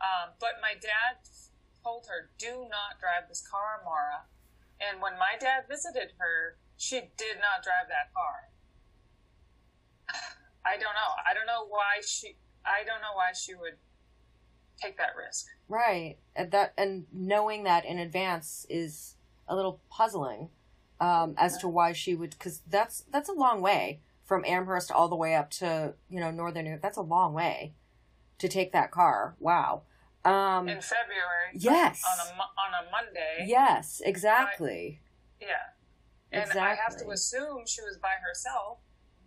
um, 0.02 0.30
but 0.40 0.58
my 0.60 0.74
dad 0.74 1.22
told 1.84 2.06
her, 2.08 2.30
"Do 2.38 2.66
not 2.70 2.98
drive 2.98 3.28
this 3.28 3.46
car, 3.46 3.82
Maura." 3.84 4.24
And 4.90 5.00
when 5.00 5.14
my 5.18 5.36
dad 5.40 5.64
visited 5.68 6.12
her, 6.18 6.56
she 6.76 7.00
did 7.16 7.36
not 7.40 7.62
drive 7.62 7.88
that 7.88 8.12
car. 8.12 8.50
I 10.66 10.72
don't 10.72 10.94
know. 10.94 11.12
I 11.28 11.34
don't 11.34 11.46
know 11.46 11.66
why 11.68 12.00
she. 12.06 12.36
I 12.64 12.84
don't 12.84 13.00
know 13.00 13.14
why 13.14 13.32
she 13.34 13.54
would 13.54 13.76
take 14.80 14.96
that 14.98 15.10
risk. 15.16 15.46
Right. 15.68 16.16
And 16.34 16.50
that 16.52 16.72
and 16.76 17.06
knowing 17.12 17.64
that 17.64 17.84
in 17.84 17.98
advance 17.98 18.66
is 18.68 19.16
a 19.48 19.54
little 19.54 19.80
puzzling 19.90 20.48
um, 21.00 21.34
as 21.36 21.58
to 21.58 21.68
why 21.68 21.92
she 21.92 22.14
would 22.14 22.30
because 22.30 22.60
that's 22.68 23.04
that's 23.10 23.28
a 23.28 23.32
long 23.34 23.60
way 23.60 24.00
from 24.24 24.44
Amherst 24.46 24.90
all 24.90 25.08
the 25.08 25.16
way 25.16 25.34
up 25.34 25.50
to 25.50 25.94
you 26.08 26.20
know 26.20 26.30
northern 26.30 26.64
New. 26.64 26.78
That's 26.80 26.96
a 26.96 27.02
long 27.02 27.34
way. 27.34 27.74
to 28.38 28.48
take 28.48 28.72
that 28.72 28.90
car. 28.90 29.36
Wow. 29.38 29.82
Um, 30.24 30.68
in 30.68 30.80
February. 30.80 31.52
Yes. 31.54 32.02
On 32.04 32.26
a 32.26 32.40
on 32.40 32.86
a 32.86 32.90
Monday. 32.90 33.46
Yes, 33.46 34.00
exactly. 34.04 35.00
I, 35.40 35.44
yeah. 35.44 35.48
And 36.32 36.42
exactly. 36.42 36.62
I 36.62 36.74
have 36.74 36.96
to 36.98 37.10
assume 37.10 37.64
she 37.66 37.82
was 37.82 37.98
by 37.98 38.14
herself. 38.26 38.78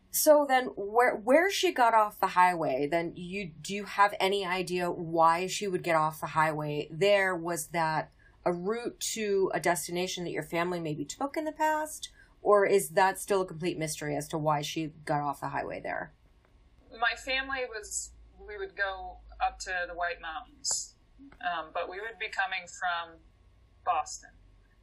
So 0.09 0.45
then, 0.47 0.65
where 0.75 1.15
where 1.15 1.51
she 1.51 1.71
got 1.71 1.93
off 1.93 2.19
the 2.19 2.27
highway? 2.27 2.87
Then 2.89 3.13
you 3.15 3.51
do 3.61 3.75
you 3.75 3.83
have 3.83 4.15
any 4.19 4.45
idea 4.45 4.89
why 4.89 5.45
she 5.45 5.67
would 5.67 5.83
get 5.83 5.95
off 5.95 6.19
the 6.19 6.27
highway? 6.27 6.87
There 6.89 7.35
was 7.35 7.67
that 7.67 8.11
a 8.43 8.51
route 8.51 8.99
to 8.99 9.51
a 9.53 9.59
destination 9.59 10.23
that 10.23 10.31
your 10.31 10.43
family 10.43 10.79
maybe 10.79 11.05
took 11.05 11.37
in 11.37 11.45
the 11.45 11.51
past, 11.51 12.09
or 12.41 12.65
is 12.65 12.89
that 12.89 13.19
still 13.19 13.41
a 13.41 13.45
complete 13.45 13.77
mystery 13.77 14.15
as 14.15 14.27
to 14.29 14.37
why 14.37 14.61
she 14.61 14.93
got 15.05 15.21
off 15.21 15.41
the 15.41 15.49
highway 15.49 15.81
there? 15.81 16.13
My 16.99 17.15
family 17.15 17.65
was 17.69 18.11
we 18.47 18.57
would 18.57 18.75
go 18.75 19.17
up 19.41 19.59
to 19.59 19.73
the 19.87 19.93
White 19.93 20.21
Mountains, 20.21 20.95
um, 21.41 21.69
but 21.73 21.89
we 21.89 21.97
would 21.99 22.19
be 22.19 22.29
coming 22.29 22.67
from 22.67 23.19
Boston, 23.85 24.31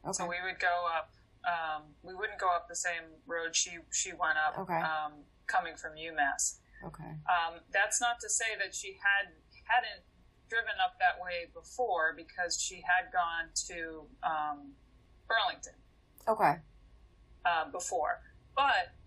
okay. 0.03 0.13
so 0.13 0.23
we 0.27 0.37
would 0.43 0.59
go 0.59 0.87
up 0.91 1.11
um, 1.45 1.93
we 2.01 2.13
wouldn't 2.13 2.39
go 2.39 2.49
up 2.49 2.67
the 2.67 2.75
same 2.75 3.21
road 3.25 3.55
she 3.55 3.77
she 3.91 4.11
went 4.11 4.37
up 4.37 4.57
okay. 4.57 4.81
um, 4.81 5.25
coming 5.47 5.75
from 5.75 5.93
UMass. 5.93 6.57
Okay. 6.85 7.15
Um, 7.29 7.61
that's 7.71 8.01
not 8.01 8.19
to 8.21 8.29
say 8.29 8.57
that 8.59 8.73
she 8.73 8.97
had 9.01 9.33
hadn't 9.65 10.03
driven 10.49 10.77
up 10.83 10.97
that 10.99 11.21
way 11.21 11.49
before 11.53 12.13
because 12.15 12.61
she 12.61 12.75
had 12.75 13.11
gone 13.13 13.49
to 13.69 14.05
um, 14.21 14.73
Burlington. 15.27 15.77
Okay. 16.27 16.57
Uh, 17.45 17.69
before, 17.71 18.21
but 18.55 18.97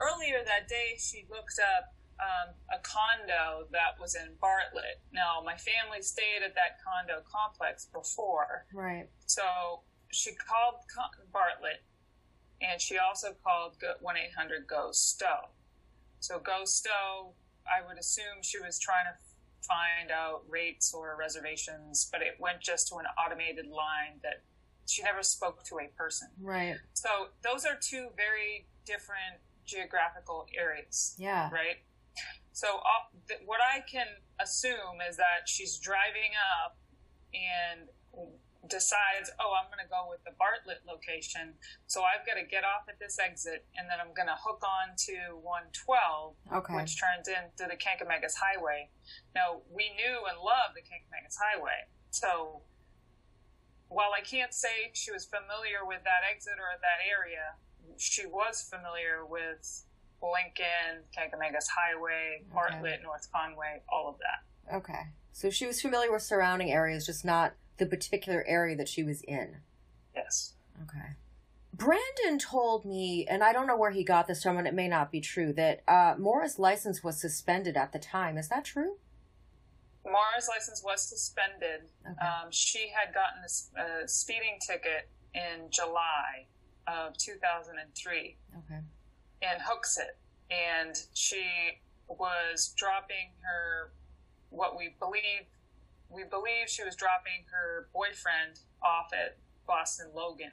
earlier 0.00 0.40
that 0.44 0.68
day 0.68 0.96
she 0.98 1.26
looked 1.28 1.60
up 1.60 1.92
um, 2.20 2.54
a 2.72 2.78
condo 2.82 3.68
that 3.72 4.00
was 4.00 4.14
in 4.14 4.32
Bartlett. 4.40 5.00
Now, 5.12 5.42
my 5.44 5.56
family 5.56 6.00
stayed 6.00 6.42
at 6.44 6.54
that 6.54 6.78
condo 6.82 7.22
complex 7.30 7.86
before. 7.92 8.66
Right. 8.72 9.08
So 9.26 9.42
she 10.12 10.32
called 10.32 10.80
Bartlett 11.32 11.82
and 12.60 12.80
she 12.80 12.98
also 12.98 13.34
called 13.44 13.76
1 14.00 14.16
800 14.16 14.66
GO 14.66 14.90
STOW. 14.92 15.50
So 16.20 16.38
GO 16.38 16.64
STOW, 16.64 17.32
I 17.66 17.86
would 17.86 17.98
assume 17.98 18.42
she 18.42 18.58
was 18.58 18.78
trying 18.78 19.04
to 19.04 19.16
find 19.66 20.10
out 20.10 20.42
rates 20.48 20.94
or 20.94 21.16
reservations, 21.18 22.08
but 22.10 22.22
it 22.22 22.36
went 22.38 22.60
just 22.60 22.88
to 22.88 22.96
an 22.96 23.06
automated 23.18 23.66
line 23.66 24.20
that 24.22 24.42
she 24.86 25.02
never 25.02 25.22
spoke 25.22 25.64
to 25.64 25.78
a 25.80 25.88
person. 25.96 26.28
Right. 26.40 26.76
So 26.94 27.08
those 27.42 27.64
are 27.64 27.76
two 27.80 28.08
very 28.16 28.66
different 28.84 29.42
geographical 29.66 30.46
areas. 30.56 31.14
Yeah. 31.18 31.50
Right. 31.50 31.78
So 32.56 32.80
uh, 32.80 33.12
th- 33.28 33.44
what 33.44 33.60
I 33.60 33.84
can 33.84 34.08
assume 34.40 35.04
is 35.04 35.20
that 35.20 35.44
she's 35.44 35.76
driving 35.76 36.32
up 36.56 36.80
and 37.36 37.92
decides, 38.64 39.28
oh, 39.36 39.52
I'm 39.52 39.68
going 39.68 39.84
to 39.84 39.92
go 39.92 40.08
with 40.08 40.24
the 40.24 40.32
Bartlett 40.40 40.80
location. 40.88 41.52
So 41.84 42.00
I've 42.00 42.24
got 42.24 42.40
to 42.40 42.48
get 42.48 42.64
off 42.64 42.88
at 42.88 42.96
this 42.96 43.20
exit 43.20 43.68
and 43.76 43.84
then 43.92 44.00
I'm 44.00 44.16
going 44.16 44.32
to 44.32 44.40
hook 44.40 44.64
on 44.64 44.96
to 45.04 45.36
112, 45.44 46.64
okay. 46.64 46.74
which 46.80 46.96
turns 46.96 47.28
into 47.28 47.68
the 47.68 47.76
Kancamagus 47.76 48.40
Highway. 48.40 48.88
Now, 49.36 49.60
we 49.68 49.92
knew 49.92 50.24
and 50.24 50.40
loved 50.40 50.80
the 50.80 50.84
Kancamagus 50.88 51.36
Highway. 51.36 51.92
So 52.08 52.64
while 53.92 54.16
I 54.16 54.24
can't 54.24 54.56
say 54.56 54.96
she 54.96 55.12
was 55.12 55.28
familiar 55.28 55.84
with 55.84 56.08
that 56.08 56.24
exit 56.24 56.56
or 56.56 56.72
that 56.80 57.04
area, 57.04 57.60
she 58.00 58.24
was 58.24 58.64
familiar 58.64 59.28
with 59.28 59.85
Lincoln, 60.22 61.04
Kancamagus 61.16 61.66
Highway, 61.68 62.42
Bartlett, 62.52 62.94
okay. 62.94 63.02
North 63.02 63.28
Conway, 63.32 63.82
all 63.88 64.08
of 64.08 64.16
that. 64.18 64.74
Okay. 64.76 65.08
So 65.32 65.50
she 65.50 65.66
was 65.66 65.80
familiar 65.80 66.12
with 66.12 66.22
surrounding 66.22 66.70
areas, 66.70 67.06
just 67.06 67.24
not 67.24 67.54
the 67.76 67.86
particular 67.86 68.44
area 68.46 68.76
that 68.76 68.88
she 68.88 69.02
was 69.02 69.22
in. 69.22 69.58
Yes. 70.14 70.54
Okay. 70.82 71.16
Brandon 71.74 72.38
told 72.38 72.86
me, 72.86 73.26
and 73.28 73.44
I 73.44 73.52
don't 73.52 73.66
know 73.66 73.76
where 73.76 73.90
he 73.90 74.02
got 74.02 74.26
this 74.26 74.42
from, 74.42 74.56
and 74.56 74.66
it 74.66 74.72
may 74.72 74.88
not 74.88 75.12
be 75.12 75.20
true, 75.20 75.52
that 75.52 75.82
uh, 75.86 76.14
Maura's 76.18 76.58
license 76.58 77.04
was 77.04 77.20
suspended 77.20 77.76
at 77.76 77.92
the 77.92 77.98
time. 77.98 78.38
Is 78.38 78.48
that 78.48 78.64
true? 78.64 78.96
Maura's 80.04 80.48
license 80.48 80.82
was 80.82 81.02
suspended. 81.02 81.82
Okay. 82.00 82.26
Um, 82.26 82.50
she 82.50 82.88
had 82.88 83.12
gotten 83.12 83.42
a, 83.42 84.04
a, 84.04 84.08
speeding 84.08 84.58
ticket 84.66 85.10
in 85.34 85.68
July 85.70 86.46
of 86.86 87.18
2003 87.18 88.36
okay. 88.58 88.80
In 89.52 89.60
Hooksett, 89.62 90.18
and 90.50 90.96
she 91.14 91.44
was 92.08 92.72
dropping 92.76 93.34
her 93.42 93.92
what 94.50 94.76
we 94.76 94.94
believe 94.98 95.46
we 96.08 96.22
believe 96.22 96.68
she 96.68 96.84
was 96.84 96.94
dropping 96.94 97.44
her 97.50 97.88
boyfriend 97.92 98.60
off 98.82 99.10
at 99.12 99.36
Boston 99.66 100.06
Logan 100.14 100.52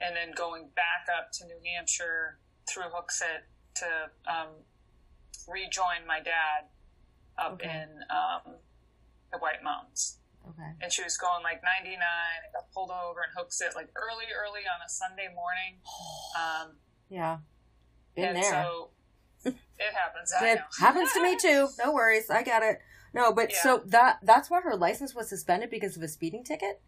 and 0.00 0.16
then 0.16 0.32
going 0.34 0.68
back 0.74 1.06
up 1.12 1.30
to 1.32 1.44
New 1.44 1.58
Hampshire 1.64 2.38
through 2.66 2.84
Hooksett 2.84 3.44
to 3.76 3.86
um, 4.26 4.48
rejoin 5.46 6.06
my 6.06 6.20
dad 6.20 6.72
up 7.36 7.54
okay. 7.54 7.68
in 7.68 7.88
um, 8.10 8.56
the 9.32 9.38
White 9.38 9.62
Mountains. 9.62 10.18
Okay. 10.48 10.72
And 10.80 10.92
she 10.92 11.02
was 11.02 11.18
going 11.18 11.42
like 11.42 11.60
99 11.62 11.92
and 12.00 12.52
got 12.54 12.72
pulled 12.72 12.90
over 12.90 13.20
and 13.20 13.32
Hooksett 13.36 13.74
like 13.74 13.90
early, 13.96 14.24
early 14.32 14.64
on 14.64 14.80
a 14.84 14.88
Sunday 14.88 15.28
morning. 15.34 15.80
Um, 16.38 16.76
yeah. 17.08 17.38
Been 18.18 18.36
and 18.36 18.36
there. 18.36 18.64
So 18.64 18.90
it 19.44 19.94
happens. 19.94 20.32
it 20.42 20.60
happens 20.80 21.12
to 21.12 21.22
me 21.22 21.36
too. 21.36 21.68
No 21.84 21.92
worries. 21.92 22.28
I 22.30 22.42
got 22.42 22.62
it. 22.62 22.80
No, 23.14 23.32
but 23.32 23.50
yeah. 23.50 23.62
so 23.62 23.82
that 23.86 24.18
that's 24.22 24.50
why 24.50 24.60
her 24.60 24.76
license 24.76 25.14
was 25.14 25.28
suspended 25.28 25.70
because 25.70 25.96
of 25.96 26.02
a 26.02 26.08
speeding 26.08 26.44
ticket. 26.44 26.80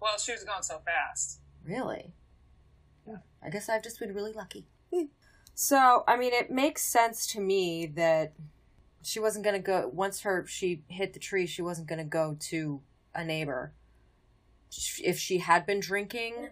Well, 0.00 0.18
she 0.18 0.32
was 0.32 0.44
going 0.44 0.62
so 0.62 0.80
fast. 0.84 1.40
Really? 1.66 2.12
Yeah. 3.06 3.16
I 3.42 3.50
guess 3.50 3.68
I've 3.68 3.82
just 3.82 3.98
been 3.98 4.14
really 4.14 4.32
lucky. 4.32 4.66
so, 5.54 6.04
I 6.06 6.16
mean, 6.16 6.32
it 6.32 6.50
makes 6.50 6.82
sense 6.82 7.26
to 7.28 7.40
me 7.40 7.86
that 7.96 8.34
she 9.02 9.18
wasn't 9.18 9.44
going 9.44 9.56
to 9.56 9.62
go 9.62 9.90
once 9.92 10.20
her 10.20 10.46
she 10.46 10.82
hit 10.88 11.12
the 11.12 11.18
tree. 11.18 11.46
She 11.46 11.62
wasn't 11.62 11.88
going 11.88 11.98
to 11.98 12.04
go 12.04 12.36
to 12.50 12.80
a 13.14 13.24
neighbor. 13.24 13.72
If 15.02 15.18
she 15.18 15.38
had 15.38 15.66
been 15.66 15.80
drinking, 15.80 16.50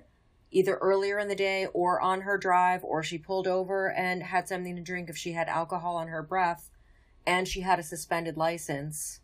either 0.52 0.76
earlier 0.76 1.18
in 1.18 1.28
the 1.28 1.34
day 1.34 1.66
or 1.72 2.00
on 2.00 2.20
her 2.22 2.38
drive, 2.38 2.84
or 2.84 3.02
she 3.02 3.18
pulled 3.18 3.46
over 3.46 3.90
and 3.90 4.22
had 4.22 4.46
something 4.46 4.76
to 4.76 4.82
drink, 4.82 5.10
if 5.10 5.16
she 5.16 5.32
had 5.32 5.48
alcohol 5.48 5.96
on 5.96 6.08
her 6.08 6.22
breath, 6.22 6.70
and 7.26 7.48
she 7.48 7.62
had 7.62 7.78
a 7.78 7.82
suspended 7.82 8.36
license. 8.36 9.20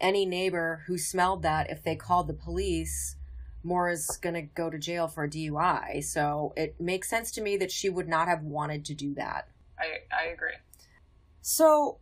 Any 0.00 0.26
neighbor 0.26 0.82
who 0.86 0.98
smelled 0.98 1.42
that, 1.42 1.70
if 1.70 1.82
they 1.82 1.94
called 1.94 2.26
the 2.26 2.34
police, 2.34 3.16
Maura's 3.62 4.18
going 4.20 4.34
to 4.34 4.42
go 4.42 4.70
to 4.70 4.78
jail 4.78 5.06
for 5.06 5.24
a 5.24 5.30
DUI. 5.30 6.02
So 6.02 6.52
it 6.56 6.80
makes 6.80 7.08
sense 7.08 7.30
to 7.32 7.42
me 7.42 7.56
that 7.58 7.70
she 7.70 7.88
would 7.88 8.08
not 8.08 8.28
have 8.28 8.42
wanted 8.42 8.84
to 8.86 8.94
do 8.94 9.14
that. 9.14 9.48
I, 9.78 10.00
I 10.14 10.24
agree. 10.32 10.54
So, 11.40 11.98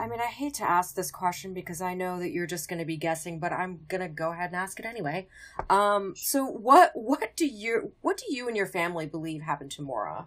I 0.00 0.08
mean, 0.08 0.18
I 0.18 0.28
hate 0.28 0.54
to 0.54 0.64
ask 0.64 0.94
this 0.94 1.10
question 1.10 1.52
because 1.52 1.82
I 1.82 1.92
know 1.92 2.18
that 2.20 2.30
you're 2.30 2.46
just 2.46 2.70
going 2.70 2.78
to 2.78 2.86
be 2.86 2.96
guessing, 2.96 3.38
but 3.38 3.52
I'm 3.52 3.80
going 3.86 4.00
to 4.00 4.08
go 4.08 4.32
ahead 4.32 4.46
and 4.46 4.56
ask 4.56 4.80
it 4.80 4.86
anyway. 4.86 5.28
Um, 5.68 6.14
so 6.16 6.46
what 6.46 6.92
what 6.94 7.36
do 7.36 7.46
you 7.46 7.92
what 8.00 8.16
do 8.16 8.24
you 8.34 8.48
and 8.48 8.56
your 8.56 8.66
family 8.66 9.04
believe 9.04 9.42
happened 9.42 9.70
to 9.72 9.82
Maura? 9.82 10.24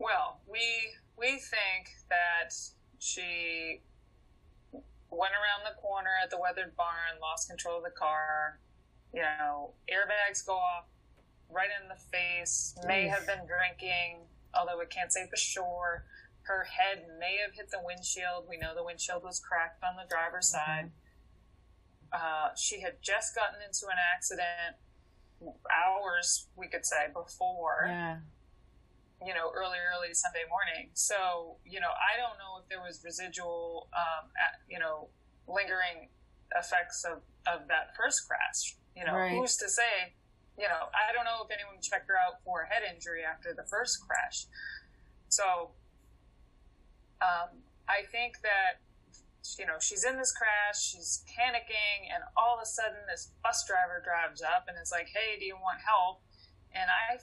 Well, 0.00 0.40
we 0.50 0.60
we 1.16 1.38
think 1.38 1.94
that 2.10 2.52
she 2.98 3.82
went 4.72 5.32
around 5.34 5.64
the 5.64 5.80
corner 5.80 6.10
at 6.20 6.30
the 6.30 6.38
weathered 6.40 6.74
barn, 6.76 7.20
lost 7.22 7.48
control 7.48 7.78
of 7.78 7.84
the 7.84 7.90
car. 7.90 8.58
You 9.14 9.22
know, 9.22 9.70
airbags 9.88 10.44
go 10.44 10.54
off 10.54 10.86
right 11.48 11.68
in 11.80 11.88
the 11.88 11.94
face. 11.94 12.74
May 12.88 13.06
have 13.06 13.24
been 13.24 13.46
drinking, 13.46 14.22
although 14.52 14.80
we 14.80 14.86
can't 14.86 15.12
say 15.12 15.28
for 15.30 15.36
sure. 15.36 16.04
Her 16.46 16.64
head 16.64 17.06
may 17.18 17.38
have 17.44 17.54
hit 17.54 17.70
the 17.70 17.80
windshield. 17.82 18.46
We 18.48 18.56
know 18.56 18.74
the 18.74 18.84
windshield 18.84 19.22
was 19.24 19.40
cracked 19.40 19.82
on 19.82 19.96
the 19.96 20.08
driver's 20.08 20.48
side. 20.48 20.90
Uh, 22.12 22.54
she 22.56 22.80
had 22.80 23.02
just 23.02 23.34
gotten 23.34 23.60
into 23.60 23.86
an 23.86 23.98
accident 24.14 24.76
hours, 25.70 26.46
we 26.56 26.68
could 26.68 26.86
say, 26.86 27.06
before. 27.12 27.86
Yeah 27.88 28.18
you 29.24 29.32
know, 29.32 29.48
early, 29.54 29.80
early 29.80 30.12
Sunday 30.12 30.44
morning. 30.48 30.90
So, 30.92 31.56
you 31.64 31.80
know, 31.80 31.88
I 31.88 32.20
don't 32.20 32.36
know 32.36 32.60
if 32.60 32.68
there 32.68 32.80
was 32.84 33.00
residual, 33.04 33.88
um, 33.96 34.28
at, 34.36 34.60
you 34.68 34.78
know, 34.78 35.08
lingering 35.48 36.12
effects 36.52 37.04
of, 37.04 37.24
of 37.48 37.68
that 37.68 37.96
first 37.96 38.28
crash. 38.28 38.76
You 38.96 39.04
know, 39.04 39.14
right. 39.14 39.32
who's 39.32 39.56
to 39.58 39.68
say? 39.68 40.16
You 40.58 40.68
know, 40.68 40.88
I 40.92 41.12
don't 41.12 41.24
know 41.24 41.44
if 41.44 41.50
anyone 41.52 41.80
checked 41.80 42.08
her 42.08 42.16
out 42.16 42.40
for 42.44 42.62
a 42.62 42.66
head 42.68 42.82
injury 42.84 43.24
after 43.24 43.52
the 43.52 43.64
first 43.68 44.00
crash. 44.06 44.46
So, 45.28 45.72
um, 47.22 47.62
I 47.88 48.04
think 48.10 48.42
that 48.42 48.82
you 49.58 49.66
know 49.66 49.78
she's 49.78 50.04
in 50.04 50.18
this 50.18 50.32
crash, 50.32 50.80
she's 50.80 51.22
panicking, 51.30 52.10
and 52.12 52.24
all 52.36 52.56
of 52.56 52.62
a 52.62 52.66
sudden 52.66 52.98
this 53.08 53.32
bus 53.42 53.64
driver 53.66 54.02
drives 54.02 54.42
up 54.42 54.66
and 54.68 54.76
is 54.80 54.90
like, 54.90 55.08
"Hey, 55.08 55.38
do 55.38 55.44
you 55.44 55.56
want 55.56 55.80
help?" 55.84 56.20
And 56.74 56.90
I 56.90 57.22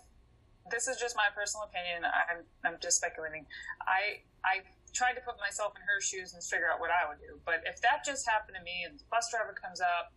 this 0.72 0.88
is 0.88 0.98
just 0.98 1.16
my 1.16 1.28
personal 1.36 1.68
opinion. 1.68 2.08
I'm 2.08 2.48
I'm 2.64 2.78
just 2.80 2.98
speculating. 2.98 3.46
I 3.84 4.24
I 4.44 4.64
tried 4.94 5.18
to 5.18 5.24
put 5.26 5.36
myself 5.42 5.74
in 5.76 5.82
her 5.84 6.00
shoes 6.00 6.34
and 6.34 6.42
figure 6.44 6.70
out 6.70 6.80
what 6.80 6.94
I 6.94 7.10
would 7.10 7.20
do. 7.20 7.42
But 7.44 7.66
if 7.66 7.82
that 7.82 8.06
just 8.06 8.30
happened 8.30 8.56
to 8.56 8.64
me 8.64 8.86
and 8.86 9.00
the 9.00 9.08
bus 9.10 9.28
driver 9.34 9.52
comes 9.58 9.82
up, 9.82 10.14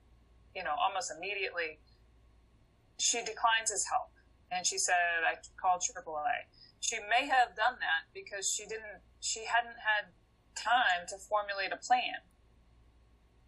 you 0.55 0.63
know, 0.63 0.77
almost 0.77 1.11
immediately, 1.11 1.81
she 3.01 3.25
declines 3.25 3.73
his 3.73 3.89
help. 3.89 4.13
And 4.53 4.65
she 4.65 4.79
said, 4.79 5.25
I 5.27 5.41
called 5.57 5.81
AAA. 5.81 6.47
She 6.87 7.03
may 7.11 7.27
have 7.27 7.59
done 7.59 7.83
that 7.83 8.07
because 8.15 8.47
she 8.47 8.63
didn't, 8.63 9.03
she 9.19 9.43
hadn't 9.51 9.83
had 9.83 10.15
time 10.55 11.03
to 11.11 11.19
formulate 11.19 11.75
a 11.75 11.83
plan. 11.83 12.23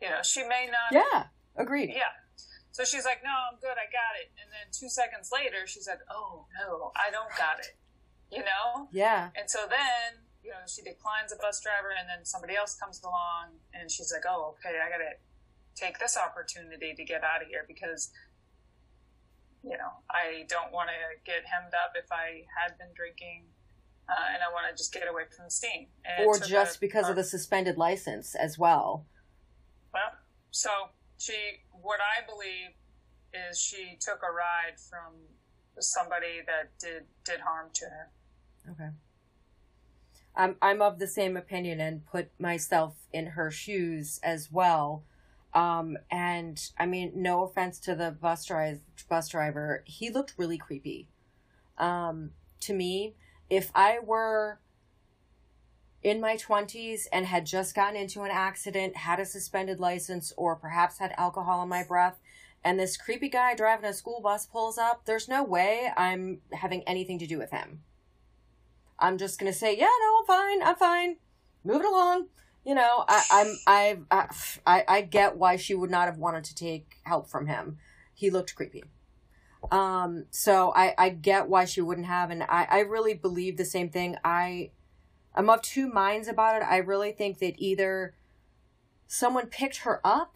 You 0.03 0.11
know, 0.11 0.27
she 0.27 0.43
may 0.43 0.67
not. 0.67 0.91
Yeah, 0.91 1.31
agreed. 1.55 1.95
Yeah. 1.95 2.19
So 2.75 2.83
she's 2.83 3.07
like, 3.07 3.23
no, 3.23 3.31
I'm 3.31 3.63
good, 3.63 3.79
I 3.79 3.87
got 3.95 4.19
it. 4.19 4.35
And 4.43 4.51
then 4.51 4.75
two 4.75 4.91
seconds 4.91 5.31
later, 5.31 5.71
she's 5.71 5.87
like, 5.87 6.03
oh, 6.11 6.51
no, 6.59 6.91
I 6.99 7.15
don't 7.15 7.31
got 7.39 7.63
it. 7.63 7.79
You 8.27 8.43
know? 8.43 8.91
Yeah. 8.91 9.31
And 9.39 9.47
so 9.47 9.71
then, 9.71 10.27
you 10.43 10.51
know, 10.51 10.67
she 10.67 10.83
declines 10.83 11.31
a 11.31 11.39
bus 11.39 11.63
driver, 11.63 11.95
and 11.95 12.11
then 12.11 12.27
somebody 12.27 12.59
else 12.59 12.75
comes 12.75 12.99
along, 13.07 13.63
and 13.71 13.87
she's 13.87 14.11
like, 14.11 14.27
oh, 14.27 14.59
okay, 14.59 14.83
I 14.83 14.91
got 14.91 14.99
to 14.99 15.15
take 15.79 15.99
this 16.03 16.19
opportunity 16.19 16.91
to 16.95 17.05
get 17.05 17.23
out 17.23 17.43
of 17.43 17.47
here 17.47 17.63
because 17.67 18.11
you 19.63 19.77
know, 19.77 19.91
I 20.11 20.45
don't 20.49 20.73
want 20.73 20.89
to 20.89 21.31
get 21.31 21.45
hemmed 21.47 21.75
up 21.75 21.93
if 21.95 22.11
I 22.13 22.45
had 22.57 22.79
been 22.79 22.89
drinking, 22.95 23.45
uh, 24.09 24.33
and 24.33 24.43
I 24.43 24.53
want 24.53 24.67
to 24.71 24.77
just 24.77 24.93
get 24.93 25.09
away 25.09 25.25
from 25.35 25.47
the 25.47 25.51
scene. 25.51 25.89
And 26.05 26.27
or 26.27 26.37
so 26.37 26.47
just 26.47 26.81
because 26.81 27.09
of 27.09 27.17
the 27.17 27.25
suspended 27.25 27.77
license 27.77 28.35
as 28.35 28.59
well. 28.59 29.07
Well, 29.93 30.13
so 30.51 30.71
she, 31.19 31.35
what 31.73 32.01
I 32.01 32.25
believe 32.27 32.77
is 33.35 33.59
she 33.59 33.97
took 34.01 34.21
a 34.23 34.33
ride 34.33 34.79
from 34.79 35.15
somebody 35.81 36.41
that 36.47 36.71
did 36.79 37.05
did 37.25 37.41
harm 37.41 37.69
to 37.75 37.85
her. 37.85 38.11
Okay. 38.71 38.91
I'm 40.37 40.57
I'm 40.63 40.83
of 40.83 40.99
the 40.99 41.07
same 41.07 41.37
opinion 41.37 41.81
and 41.81 42.07
put 42.07 42.31
myself 42.41 42.95
in 43.13 43.27
her 43.29 43.51
shoes 43.51 44.21
as 44.23 44.51
well. 44.51 45.05
Um, 45.55 45.97
and 46.11 46.61
I 46.79 46.87
mean, 46.87 47.13
no 47.15 47.43
offense 47.43 47.79
to 47.81 47.95
the 47.95 48.11
bus 48.11 48.45
drive 48.45 48.81
bus 49.09 49.29
driver, 49.29 49.83
he 49.87 50.11
looked 50.11 50.35
really 50.37 50.59
creepy. 50.59 51.09
Um, 51.79 52.33
to 52.61 52.75
me, 52.75 53.15
if 53.49 53.71
I 53.75 53.99
were 54.05 54.61
in 56.03 56.21
my 56.21 56.37
20s 56.37 57.07
and 57.13 57.27
had 57.27 57.47
just 57.47 57.75
gotten 57.75 57.97
into 57.97 58.23
an 58.23 58.31
accident, 58.31 58.97
had 58.97 59.19
a 59.19 59.25
suspended 59.25 59.81
license, 59.81 60.33
or 60.37 60.55
perhaps 60.55 60.99
had 60.99 61.15
alcohol 61.17 61.63
in 61.63 61.69
my 61.69 61.83
breath, 61.83 62.21
and 62.65 62.79
this 62.79 62.97
creepy 62.97 63.29
guy 63.29 63.55
driving 63.55 63.89
a 63.89 63.95
school 63.95 64.21
bus 64.21 64.47
pulls 64.47 64.79
up, 64.79 65.05
there's 65.05 65.29
no 65.29 65.43
way 65.43 65.91
I'm 65.97 66.41
having 66.53 66.83
anything 66.83 67.19
to 67.21 67.27
do 67.27 67.39
with 67.39 67.51
him. 67.51 67.83
I'm 68.99 69.17
just 69.17 69.39
gonna 69.39 69.53
say, 69.53 69.77
yeah, 69.77 69.87
no, 69.87 70.19
I'm 70.19 70.27
fine, 70.27 70.63
I'm 70.63 70.77
fine, 70.77 71.17
move 71.65 71.83
it 71.83 71.87
along. 71.87 72.29
You 72.69 72.75
know, 72.75 73.03
I, 73.09 73.25
I'm, 73.31 73.59
I, 74.11 74.27
I, 74.67 74.85
I, 74.87 75.01
get 75.01 75.39
why 75.39 75.57
she 75.57 75.75
would 75.75 75.89
not 75.89 76.05
have 76.05 76.19
wanted 76.19 76.45
to 76.45 76.55
take 76.55 76.97
help 77.05 77.31
from 77.31 77.47
him. 77.47 77.79
He 78.13 78.29
looked 78.29 78.55
creepy. 78.55 78.85
Um, 79.71 80.27
so 80.31 80.75
I, 80.77 80.93
I 80.99 81.09
get 81.09 81.49
why 81.49 81.65
she 81.65 81.81
wouldn't 81.81 82.09
have, 82.09 82.29
and 82.29 82.43
I, 82.43 82.67
I 82.71 82.79
really 82.81 83.15
believe 83.15 83.57
the 83.57 83.65
same 83.65 83.89
thing. 83.89 84.17
I, 84.23 84.73
I'm 85.35 85.49
of 85.49 85.63
two 85.63 85.89
minds 85.91 86.29
about 86.29 86.61
it. 86.61 86.63
I 86.63 86.77
really 86.77 87.11
think 87.11 87.39
that 87.39 87.55
either 87.57 88.15
someone 89.07 89.47
picked 89.47 89.79
her 89.79 90.07
up 90.07 90.35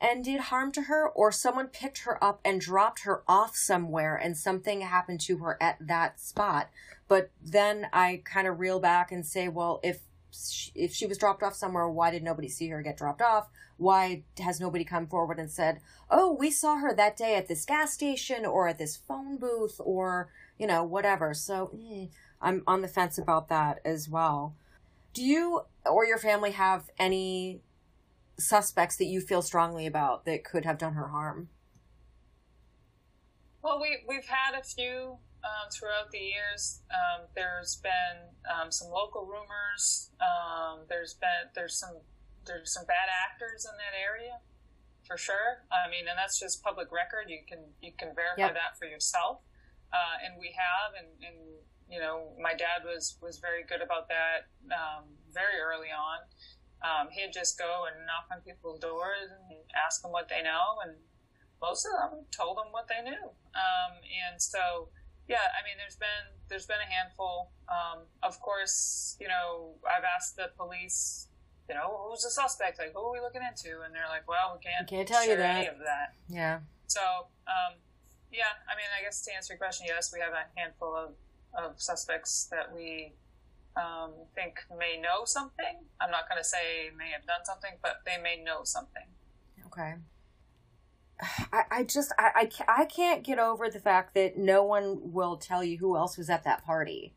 and 0.00 0.24
did 0.24 0.42
harm 0.42 0.70
to 0.70 0.82
her, 0.82 1.08
or 1.08 1.32
someone 1.32 1.66
picked 1.66 2.04
her 2.04 2.22
up 2.22 2.40
and 2.44 2.60
dropped 2.60 3.00
her 3.00 3.24
off 3.26 3.56
somewhere 3.56 4.14
and 4.14 4.36
something 4.36 4.82
happened 4.82 5.20
to 5.22 5.38
her 5.38 5.60
at 5.60 5.78
that 5.80 6.20
spot. 6.20 6.70
But 7.08 7.32
then 7.42 7.88
I 7.92 8.22
kind 8.24 8.46
of 8.46 8.60
reel 8.60 8.78
back 8.78 9.10
and 9.10 9.26
say, 9.26 9.48
well, 9.48 9.80
if 9.82 10.05
she, 10.50 10.72
if 10.74 10.92
she 10.92 11.06
was 11.06 11.18
dropped 11.18 11.42
off 11.42 11.54
somewhere, 11.54 11.88
why 11.88 12.10
did 12.10 12.22
nobody 12.22 12.48
see 12.48 12.68
her 12.68 12.82
get 12.82 12.96
dropped 12.96 13.22
off? 13.22 13.48
Why 13.76 14.24
has 14.38 14.60
nobody 14.60 14.84
come 14.84 15.06
forward 15.06 15.38
and 15.38 15.50
said, 15.50 15.80
oh, 16.10 16.32
we 16.32 16.50
saw 16.50 16.76
her 16.78 16.94
that 16.94 17.16
day 17.16 17.36
at 17.36 17.48
this 17.48 17.64
gas 17.64 17.92
station 17.92 18.46
or 18.46 18.68
at 18.68 18.78
this 18.78 18.96
phone 18.96 19.36
booth 19.36 19.80
or, 19.80 20.30
you 20.58 20.66
know, 20.66 20.82
whatever. 20.84 21.34
So 21.34 21.70
eh, 21.74 22.06
I'm 22.40 22.62
on 22.66 22.82
the 22.82 22.88
fence 22.88 23.18
about 23.18 23.48
that 23.48 23.80
as 23.84 24.08
well. 24.08 24.54
Do 25.12 25.22
you 25.22 25.62
or 25.84 26.04
your 26.04 26.18
family 26.18 26.52
have 26.52 26.90
any 26.98 27.60
suspects 28.38 28.96
that 28.96 29.06
you 29.06 29.20
feel 29.20 29.42
strongly 29.42 29.86
about 29.86 30.24
that 30.26 30.44
could 30.44 30.64
have 30.64 30.78
done 30.78 30.94
her 30.94 31.08
harm? 31.08 31.48
Well, 33.62 33.80
we 33.80 33.98
we've 34.06 34.26
had 34.26 34.58
a 34.58 34.62
few 34.62 35.18
um, 35.46 35.70
throughout 35.70 36.10
the 36.10 36.18
years. 36.18 36.82
Um, 36.90 37.30
there's 37.38 37.78
been 37.78 38.34
um, 38.50 38.72
some 38.74 38.90
local 38.90 39.22
rumors. 39.24 40.10
Um, 40.18 40.84
there's 40.90 41.14
been 41.14 41.54
there's 41.54 41.78
some 41.78 42.02
there's 42.46 42.72
some 42.74 42.84
bad 42.86 43.06
actors 43.10 43.66
in 43.66 43.74
that 43.78 43.94
area, 43.94 44.38
for 45.06 45.16
sure. 45.16 45.62
I 45.70 45.90
mean, 45.90 46.06
and 46.10 46.18
that's 46.18 46.38
just 46.38 46.62
public 46.62 46.90
record. 46.90 47.30
You 47.30 47.46
can 47.46 47.62
you 47.80 47.92
can 47.94 48.14
verify 48.14 48.50
Yep. 48.50 48.54
that 48.54 48.72
for 48.78 48.86
yourself, 48.86 49.42
uh, 49.94 50.16
and 50.26 50.34
we 50.38 50.50
have. 50.58 50.94
And, 50.98 51.10
and 51.22 51.38
you 51.88 52.00
know, 52.02 52.34
my 52.42 52.54
dad 52.54 52.82
was 52.84 53.16
was 53.22 53.38
very 53.38 53.62
good 53.62 53.82
about 53.82 54.08
that 54.10 54.50
um, 54.74 55.04
very 55.32 55.62
early 55.62 55.94
on. 55.94 56.26
Um, 56.84 57.08
he'd 57.10 57.32
just 57.32 57.58
go 57.58 57.86
and 57.88 58.04
knock 58.06 58.28
on 58.30 58.42
people's 58.42 58.78
doors 58.80 59.30
and 59.32 59.58
ask 59.74 60.02
them 60.02 60.12
what 60.12 60.28
they 60.28 60.42
know, 60.42 60.76
and 60.84 60.94
most 61.60 61.86
of 61.86 61.92
them 61.96 62.26
told 62.30 62.58
him 62.58 62.70
what 62.70 62.86
they 62.86 63.00
knew. 63.02 63.32
Um, 63.56 63.92
and 64.04 64.36
so, 64.40 64.90
yeah, 65.28 65.42
I 65.58 65.64
mean, 65.64 65.74
there's 65.78 65.96
been 65.96 66.26
there's 66.48 66.66
been 66.66 66.78
a 66.80 66.90
handful. 66.92 67.50
Um, 67.68 68.02
of 68.22 68.40
course, 68.40 69.16
you 69.20 69.28
know, 69.28 69.74
I've 69.84 70.04
asked 70.04 70.36
the 70.36 70.50
police, 70.56 71.28
you 71.68 71.74
know, 71.74 72.06
who's 72.08 72.22
the 72.22 72.30
suspect? 72.30 72.78
Like, 72.78 72.92
who 72.94 73.00
are 73.00 73.12
we 73.12 73.20
looking 73.20 73.42
into? 73.42 73.82
And 73.82 73.92
they're 73.94 74.08
like, 74.08 74.28
well, 74.28 74.54
we 74.54 74.62
can't, 74.62 74.88
We 74.90 74.96
can't 74.96 75.08
tell 75.08 75.22
you 75.22 75.34
share 75.34 75.42
any 75.42 75.66
that. 75.66 75.72
of 75.74 75.78
that. 75.80 76.14
Yeah. 76.28 76.60
So, 76.86 77.00
um, 77.48 77.74
yeah, 78.32 78.54
I 78.70 78.76
mean, 78.76 78.86
I 78.98 79.02
guess 79.02 79.22
to 79.22 79.34
answer 79.34 79.54
your 79.54 79.58
question, 79.58 79.86
yes, 79.88 80.12
we 80.14 80.20
have 80.20 80.32
a 80.32 80.46
handful 80.58 80.94
of, 80.94 81.10
of 81.54 81.80
suspects 81.80 82.46
that 82.52 82.72
we 82.74 83.12
um, 83.76 84.12
think 84.34 84.60
may 84.78 85.00
know 85.00 85.24
something. 85.24 85.82
I'm 86.00 86.10
not 86.10 86.28
going 86.28 86.38
to 86.40 86.44
say 86.48 86.90
may 86.96 87.10
have 87.10 87.26
done 87.26 87.44
something, 87.44 87.72
but 87.82 88.02
they 88.06 88.22
may 88.22 88.42
know 88.42 88.60
something. 88.62 89.02
Okay. 89.66 89.94
I, 91.52 91.62
I 91.70 91.84
just 91.84 92.12
I, 92.18 92.48
I 92.68 92.82
I 92.82 92.84
can't 92.84 93.22
get 93.24 93.38
over 93.38 93.68
the 93.70 93.80
fact 93.80 94.14
that 94.14 94.36
no 94.36 94.62
one 94.62 95.12
will 95.12 95.36
tell 95.36 95.64
you 95.64 95.78
who 95.78 95.96
else 95.96 96.18
was 96.18 96.28
at 96.28 96.44
that 96.44 96.64
party. 96.64 97.14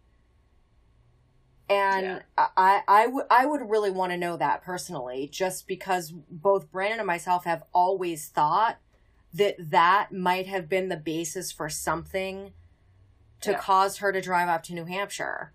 And 1.70 2.22
Yeah. 2.38 2.48
I, 2.58 2.82
I, 2.88 3.08
would 3.08 3.26
I 3.30 3.46
would 3.46 3.70
really 3.70 3.92
want 3.92 4.12
to 4.12 4.18
know 4.18 4.38
that 4.38 4.64
personally, 4.64 5.28
just 5.32 5.68
because 5.68 6.12
both 6.12 6.72
Brandon 6.72 7.00
and 7.00 7.08
myself 7.08 7.46
have 7.46 7.64
always 7.74 8.28
thought 8.30 8.78
that 9.34 9.56
that 9.60 10.12
might 10.12 10.48
have 10.48 10.68
been 10.68 10.90
the 10.90 10.98
basis 10.98 11.52
for 11.52 11.70
something 11.70 12.54
to 13.42 13.52
Yeah. 13.52 13.60
cause 13.60 13.98
her 13.98 14.12
to 14.12 14.20
drive 14.22 14.50
up 14.50 14.64
to 14.64 14.74
New 14.74 14.86
Hampshire. 14.86 15.54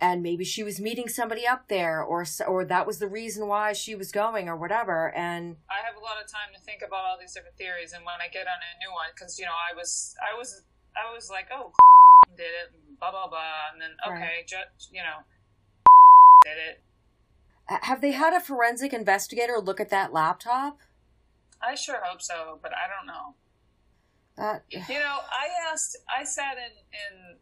And 0.00 0.22
maybe 0.22 0.44
she 0.44 0.62
was 0.62 0.80
meeting 0.80 1.08
somebody 1.08 1.46
up 1.46 1.68
there, 1.68 2.02
or 2.02 2.26
or 2.46 2.64
that 2.64 2.86
was 2.86 2.98
the 2.98 3.08
reason 3.08 3.46
why 3.46 3.72
she 3.72 3.94
was 3.94 4.10
going, 4.12 4.48
or 4.48 4.56
whatever. 4.56 5.14
And 5.14 5.56
I 5.70 5.86
have 5.86 5.96
a 5.96 6.00
lot 6.04 6.20
of 6.22 6.30
time 6.30 6.52
to 6.54 6.60
think 6.60 6.82
about 6.86 7.04
all 7.04 7.16
these 7.18 7.32
different 7.32 7.56
theories, 7.56 7.92
and 7.92 8.04
when 8.04 8.16
I 8.20 8.28
get 8.28 8.46
on 8.46 8.58
a 8.58 8.72
new 8.84 8.92
one, 8.92 9.06
because 9.14 9.38
you 9.38 9.46
know, 9.46 9.54
I 9.54 9.74
was, 9.74 10.14
I 10.20 10.36
was, 10.36 10.62
I 10.96 11.14
was 11.14 11.30
like, 11.30 11.46
oh, 11.52 11.72
did 12.36 12.42
it, 12.42 12.74
and 12.74 12.98
blah 12.98 13.12
blah 13.12 13.28
blah, 13.28 13.70
and 13.72 13.80
then 13.80 13.90
Right. 14.06 14.18
okay, 14.22 14.44
ju- 14.46 14.74
you 14.90 15.00
know, 15.02 15.22
did 16.44 16.58
it. 16.58 16.82
Have 17.84 18.00
they 18.02 18.12
had 18.12 18.34
a 18.34 18.40
forensic 18.40 18.92
investigator 18.92 19.58
look 19.58 19.80
at 19.80 19.88
that 19.90 20.12
laptop? 20.12 20.80
I 21.62 21.76
sure 21.76 22.00
hope 22.04 22.20
so, 22.20 22.58
but 22.60 22.72
I 22.72 22.90
don't 22.92 23.06
know. 23.06 23.34
That 24.36 24.64
You 24.70 24.98
know, 24.98 25.18
I 25.30 25.48
asked, 25.72 25.96
I 26.14 26.24
sat 26.24 26.58
in 26.58 26.72
in 26.92 27.36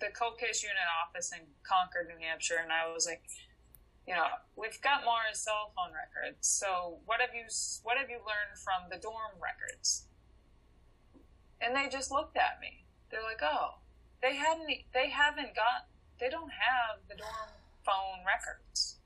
the 0.00 0.08
cold 0.12 0.38
case 0.38 0.62
unit 0.62 0.88
office 1.02 1.32
in 1.32 1.40
Concord, 1.62 2.08
New 2.08 2.20
Hampshire, 2.20 2.60
and 2.62 2.72
I 2.72 2.92
was 2.92 3.06
like, 3.06 3.22
you 4.06 4.14
know, 4.14 4.26
we've 4.54 4.80
got 4.82 5.04
Maura's 5.04 5.40
cell 5.40 5.72
phone 5.74 5.92
records. 5.92 6.46
So 6.46 6.98
what 7.06 7.20
have 7.20 7.34
you 7.34 7.48
what 7.82 7.98
have 7.98 8.08
you 8.08 8.22
learned 8.22 8.54
from 8.60 8.88
the 8.90 8.98
dorm 8.98 9.40
records? 9.42 10.06
And 11.60 11.74
they 11.74 11.88
just 11.88 12.12
looked 12.12 12.36
at 12.36 12.60
me. 12.60 12.84
They're 13.10 13.24
like, 13.24 13.40
oh, 13.42 13.80
they 14.22 14.36
hadn't, 14.36 14.68
they 14.92 15.08
haven't 15.08 15.56
got, 15.56 15.88
they 16.20 16.28
don't 16.28 16.52
have 16.52 17.00
the 17.08 17.16
dorm 17.16 17.56
phone 17.84 18.20
records. 18.26 18.98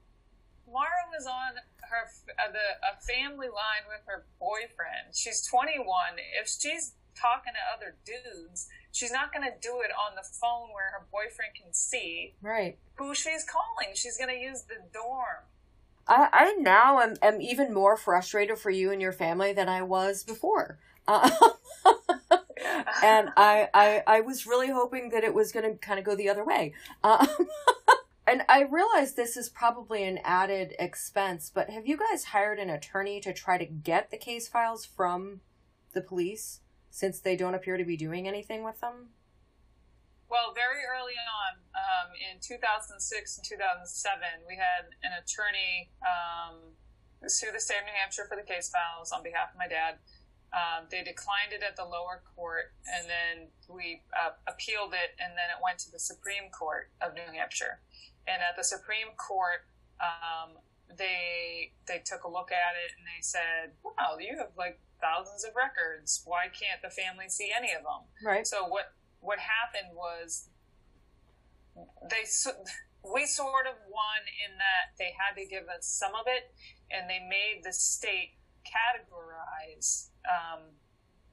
Maura 0.66 1.06
was 1.10 1.26
on 1.26 1.62
her 1.90 2.06
uh, 2.38 2.52
the 2.52 2.78
a 2.86 2.94
family 3.02 3.48
line 3.48 3.86
with 3.90 4.02
her 4.06 4.24
boyfriend. 4.38 5.14
She's 5.14 5.46
21. 5.46 6.22
If 6.40 6.48
she's 6.48 6.94
talking 7.20 7.52
to 7.52 7.76
other 7.76 7.96
dudes, 8.04 8.68
she's 8.92 9.12
not 9.12 9.32
going 9.32 9.44
to 9.44 9.54
do 9.60 9.80
it 9.80 9.90
on 9.90 10.14
the 10.16 10.22
phone 10.22 10.68
where 10.72 10.90
her 10.92 11.06
boyfriend 11.10 11.54
can 11.60 11.72
see 11.72 12.34
right. 12.42 12.78
who 12.94 13.14
she's 13.14 13.44
calling. 13.44 13.94
She's 13.94 14.16
going 14.16 14.30
to 14.30 14.40
use 14.40 14.62
the 14.62 14.76
dorm. 14.92 15.44
I, 16.08 16.28
I 16.32 16.52
now 16.58 17.00
am, 17.00 17.16
am 17.22 17.40
even 17.40 17.72
more 17.72 17.96
frustrated 17.96 18.58
for 18.58 18.70
you 18.70 18.90
and 18.90 19.00
your 19.00 19.12
family 19.12 19.52
than 19.52 19.68
I 19.68 19.82
was 19.82 20.22
before. 20.24 20.78
Uh, 21.06 21.30
and 23.02 23.30
I, 23.36 23.68
I 23.74 24.02
I 24.06 24.20
was 24.20 24.46
really 24.46 24.70
hoping 24.70 25.10
that 25.10 25.24
it 25.24 25.34
was 25.34 25.50
going 25.52 25.70
to 25.70 25.78
kind 25.78 25.98
of 25.98 26.04
go 26.04 26.14
the 26.14 26.28
other 26.28 26.44
way. 26.44 26.74
Uh, 27.02 27.26
And 28.30 28.42
I 28.48 28.62
realize 28.62 29.14
this 29.14 29.36
is 29.36 29.48
probably 29.48 30.04
an 30.04 30.20
added 30.22 30.76
expense, 30.78 31.50
but 31.52 31.68
have 31.68 31.88
you 31.88 31.96
guys 31.96 32.26
hired 32.26 32.60
an 32.60 32.70
attorney 32.70 33.18
to 33.22 33.32
try 33.32 33.58
to 33.58 33.64
get 33.64 34.12
the 34.12 34.16
case 34.16 34.46
files 34.46 34.84
from 34.84 35.40
the 35.94 36.00
police 36.00 36.60
since 36.90 37.20
they 37.20 37.36
don't 37.36 37.54
appear 37.54 37.76
to 37.76 37.84
be 37.84 37.96
doing 37.96 38.26
anything 38.26 38.64
with 38.64 38.80
them? 38.80 39.10
Well, 40.30 40.54
very 40.54 40.86
early 40.86 41.18
on, 41.18 41.58
um, 41.74 42.14
in 42.14 42.38
2006 42.38 42.94
and 43.38 43.44
2007, 43.44 44.46
we 44.46 44.54
had 44.54 44.94
an 45.02 45.18
attorney 45.18 45.90
um, 46.06 46.78
sue 47.26 47.50
the 47.50 47.58
state 47.58 47.82
of 47.82 47.86
New 47.90 47.98
Hampshire 47.98 48.30
for 48.30 48.38
the 48.38 48.46
case 48.46 48.70
files 48.70 49.10
on 49.10 49.26
behalf 49.26 49.50
of 49.50 49.58
my 49.58 49.66
dad. 49.66 49.98
Um, 50.54 50.86
they 50.90 51.02
declined 51.02 51.50
it 51.50 51.62
at 51.62 51.74
the 51.74 51.82
lower 51.82 52.22
court, 52.34 52.74
and 52.86 53.06
then 53.10 53.50
we 53.66 54.02
uh, 54.14 54.34
appealed 54.46 54.94
it, 54.94 55.18
and 55.18 55.34
then 55.34 55.50
it 55.50 55.58
went 55.62 55.78
to 55.86 55.90
the 55.90 55.98
Supreme 55.98 56.50
Court 56.50 56.90
of 57.02 57.14
New 57.14 57.26
Hampshire. 57.34 57.82
And 58.26 58.42
at 58.42 58.54
the 58.54 58.66
Supreme 58.66 59.14
Court, 59.18 59.66
um, 59.98 60.58
they 60.90 61.72
they 61.86 62.02
took 62.04 62.24
a 62.24 62.30
look 62.30 62.50
at 62.50 62.74
it 62.74 62.90
and 62.98 63.06
they 63.06 63.22
said, 63.22 63.78
"Wow, 63.82 64.18
you 64.18 64.38
have 64.38 64.50
like 64.58 64.80
thousands 65.00 65.44
of 65.44 65.56
records. 65.56 66.22
Why 66.24 66.46
can't 66.48 66.80
the 66.82 66.90
family 66.90 67.28
see 67.28 67.50
any 67.50 67.72
of 67.72 67.82
them?" 67.82 68.08
Right. 68.24 68.46
So 68.46 68.68
what 68.68 68.92
what 69.20 69.38
happened 69.38 69.96
was 69.96 70.48
they 72.08 72.24
we 73.04 73.24
sort 73.24 73.64
of 73.66 73.76
won 73.88 74.20
in 74.44 74.60
that 74.60 74.92
they 75.00 75.16
had 75.16 75.32
to 75.40 75.44
give 75.48 75.68
us 75.72 75.88
some 75.88 76.12
of 76.12 76.28
it, 76.28 76.52
and 76.92 77.08
they 77.08 77.20
made 77.20 77.64
the 77.64 77.72
state 77.72 78.36
categorize. 78.68 80.12
Um, 80.28 80.76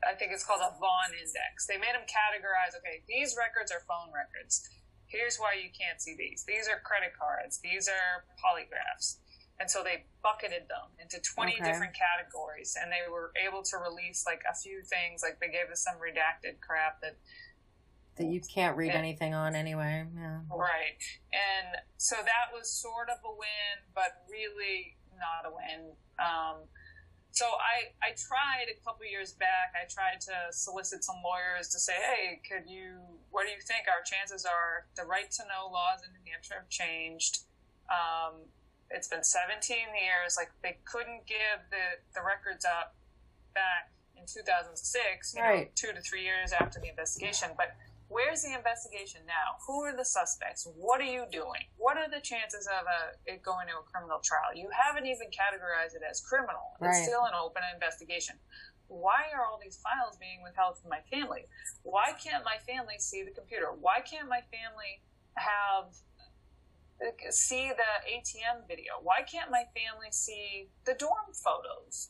I 0.08 0.16
think 0.16 0.32
it's 0.32 0.46
called 0.46 0.64
a 0.64 0.72
Vaughan 0.80 1.12
index. 1.12 1.68
They 1.68 1.76
made 1.76 1.92
them 1.92 2.08
categorize. 2.08 2.78
Okay, 2.80 3.04
these 3.08 3.36
records 3.36 3.72
are 3.72 3.84
phone 3.84 4.14
records. 4.16 4.64
Here's 5.08 5.40
why 5.40 5.56
you 5.60 5.72
can't 5.72 6.00
see 6.00 6.16
these. 6.16 6.44
These 6.48 6.68
are 6.68 6.80
credit 6.84 7.16
cards. 7.16 7.60
These 7.64 7.88
are 7.88 8.28
polygraphs. 8.40 9.20
And 9.60 9.70
so 9.70 9.82
they 9.84 10.06
bucketed 10.22 10.70
them 10.70 10.94
into 11.02 11.18
20 11.20 11.54
okay. 11.54 11.64
different 11.64 11.94
categories, 11.98 12.78
and 12.80 12.92
they 12.92 13.10
were 13.10 13.34
able 13.42 13.64
to 13.64 13.78
release 13.78 14.24
like 14.26 14.42
a 14.46 14.54
few 14.54 14.84
things. 14.84 15.24
Like 15.24 15.40
they 15.40 15.50
gave 15.50 15.72
us 15.72 15.82
some 15.82 15.96
redacted 15.98 16.62
crap 16.62 17.02
that 17.02 17.18
that 18.18 18.28
you 18.28 18.42
can't 18.42 18.76
read 18.76 18.90
and, 18.90 18.98
anything 18.98 19.34
on 19.34 19.56
anyway. 19.56 20.06
Yeah. 20.16 20.42
Right. 20.50 20.98
And 21.34 21.78
so 21.98 22.16
that 22.18 22.54
was 22.54 22.70
sort 22.70 23.10
of 23.10 23.18
a 23.26 23.30
win, 23.30 23.86
but 23.94 24.26
really 24.30 24.98
not 25.18 25.50
a 25.50 25.54
win. 25.54 25.94
Um, 26.18 26.66
so 27.32 27.46
I, 27.46 27.94
I 28.02 28.18
tried 28.18 28.74
a 28.74 28.78
couple 28.82 29.06
years 29.06 29.34
back, 29.34 29.78
I 29.78 29.86
tried 29.86 30.22
to 30.26 30.34
solicit 30.50 31.04
some 31.04 31.18
lawyers 31.24 31.70
to 31.70 31.80
say, 31.80 31.94
hey, 31.94 32.42
could 32.42 32.70
you, 32.70 32.98
what 33.30 33.46
do 33.46 33.54
you 33.54 33.62
think 33.62 33.86
our 33.86 34.02
chances 34.02 34.46
are? 34.46 34.90
The 34.98 35.06
right 35.06 35.30
to 35.38 35.44
know 35.46 35.70
laws 35.72 36.02
in 36.02 36.10
New 36.18 36.32
Hampshire 36.32 36.66
have 36.66 36.70
changed. 36.70 37.46
Um, 37.94 38.50
it's 38.92 39.08
been 39.08 39.24
17 39.24 39.78
years. 39.96 40.36
Like 40.38 40.52
they 40.64 40.78
couldn't 40.86 41.28
give 41.28 41.60
the, 41.72 42.02
the 42.14 42.22
records 42.22 42.66
up 42.66 42.96
back 43.54 43.92
in 44.16 44.24
2006, 44.26 45.34
you 45.36 45.42
right. 45.42 45.60
know, 45.60 45.66
two 45.76 45.94
to 45.94 46.02
three 46.02 46.24
years 46.24 46.54
after 46.54 46.80
the 46.80 46.90
investigation. 46.90 47.50
But 47.58 47.76
Where's 48.08 48.44
the 48.44 48.56
investigation 48.56 49.22
now? 49.28 49.60
Who 49.68 49.84
are 49.84 49.96
the 49.96 50.06
suspects? 50.06 50.68
What 50.80 51.02
are 51.02 51.12
you 51.12 51.28
doing? 51.30 51.68
What 51.76 51.98
are 51.98 52.08
the 52.08 52.24
chances 52.24 52.66
of 52.68 52.88
a, 52.88 53.00
it 53.28 53.44
going 53.44 53.68
to 53.68 53.84
a 53.84 53.84
criminal 53.84 54.24
trial? 54.24 54.56
You 54.56 54.72
haven't 54.72 55.06
even 55.06 55.28
categorized 55.28 55.92
it 55.92 56.04
as 56.10 56.22
criminal. 56.22 56.80
Right. 56.80 56.96
It's 56.96 57.04
still 57.04 57.28
an 57.28 57.36
open 57.36 57.64
investigation. 57.74 58.36
Why 58.88 59.28
are 59.36 59.44
all 59.44 59.60
these 59.60 59.76
files 59.84 60.16
being 60.16 60.40
withheld 60.42 60.80
from 60.80 60.90
my 60.90 61.04
family? 61.12 61.52
Why 61.84 62.16
can't 62.16 62.48
my 62.48 62.56
family 62.64 62.96
see 62.98 63.24
the 63.24 63.36
computer? 63.36 63.76
Why 63.76 64.00
can't 64.00 64.32
my 64.32 64.40
family 64.56 65.04
have 65.36 65.92
see 67.30 67.70
the 67.70 68.12
ATM 68.12 68.68
video? 68.68 68.94
Why 69.02 69.22
can't 69.22 69.52
my 69.52 69.64
family 69.76 70.08
see 70.12 70.70
the 70.86 70.94
dorm 70.94 71.34
photos? 71.34 72.10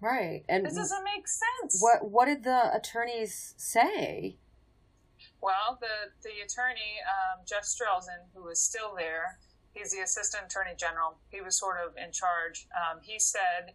Right. 0.00 0.44
And 0.48 0.64
this 0.64 0.74
doesn't 0.74 1.04
make 1.04 1.26
sense. 1.26 1.80
What 1.80 2.10
what 2.10 2.26
did 2.26 2.44
the 2.44 2.74
attorneys 2.74 3.54
say? 3.56 4.36
Well, 5.40 5.78
the, 5.80 6.10
the 6.22 6.44
attorney, 6.44 6.98
um, 7.06 7.44
Jeff 7.46 7.62
Strelzin, 7.62 8.26
who 8.34 8.48
is 8.48 8.60
still 8.60 8.94
there, 8.96 9.38
he's 9.72 9.92
the 9.92 10.00
assistant 10.00 10.44
attorney 10.46 10.74
general. 10.76 11.18
He 11.30 11.40
was 11.40 11.58
sort 11.58 11.76
of 11.78 11.96
in 11.96 12.12
charge. 12.12 12.66
Um, 12.74 13.00
he 13.02 13.18
said 13.18 13.74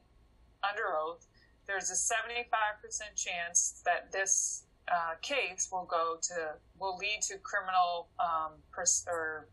under 0.63 0.83
oath, 0.97 1.27
there's 1.67 1.89
a 1.89 1.93
75% 1.93 3.15
chance 3.15 3.81
that 3.85 4.11
this 4.11 4.63
uh, 4.91 5.15
case 5.21 5.69
will 5.71 5.85
go 5.89 6.17
to, 6.21 6.53
will 6.79 6.97
lead 6.97 7.21
to 7.23 7.37
criminal, 7.37 8.09
um, 8.19 8.53
pers- 8.71 9.05
or 9.07 9.47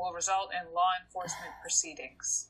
will 0.00 0.12
result 0.12 0.50
in 0.52 0.74
law 0.74 0.90
enforcement 1.04 1.52
proceedings. 1.60 2.48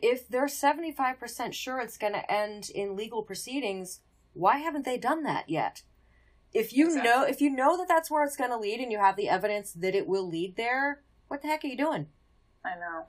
If 0.00 0.28
they're 0.28 0.46
75% 0.46 1.52
sure 1.52 1.80
it's 1.80 1.98
going 1.98 2.12
to 2.12 2.30
end 2.30 2.70
in 2.74 2.96
legal 2.96 3.22
proceedings, 3.22 4.00
why 4.32 4.58
haven't 4.58 4.84
they 4.84 4.98
done 4.98 5.22
that 5.24 5.48
yet? 5.48 5.82
if 6.52 6.72
you 6.72 6.86
exactly. 6.86 7.10
know 7.10 7.22
if 7.24 7.40
you 7.40 7.50
know 7.50 7.76
that 7.76 7.88
that's 7.88 8.10
where 8.10 8.24
it's 8.24 8.36
going 8.36 8.50
to 8.50 8.56
lead 8.56 8.80
and 8.80 8.90
you 8.90 8.98
have 8.98 9.16
the 9.16 9.28
evidence 9.28 9.72
that 9.72 9.94
it 9.94 10.06
will 10.06 10.26
lead 10.28 10.56
there 10.56 11.02
what 11.28 11.42
the 11.42 11.48
heck 11.48 11.64
are 11.64 11.68
you 11.68 11.76
doing 11.76 12.06
i 12.64 12.70
know 12.70 13.06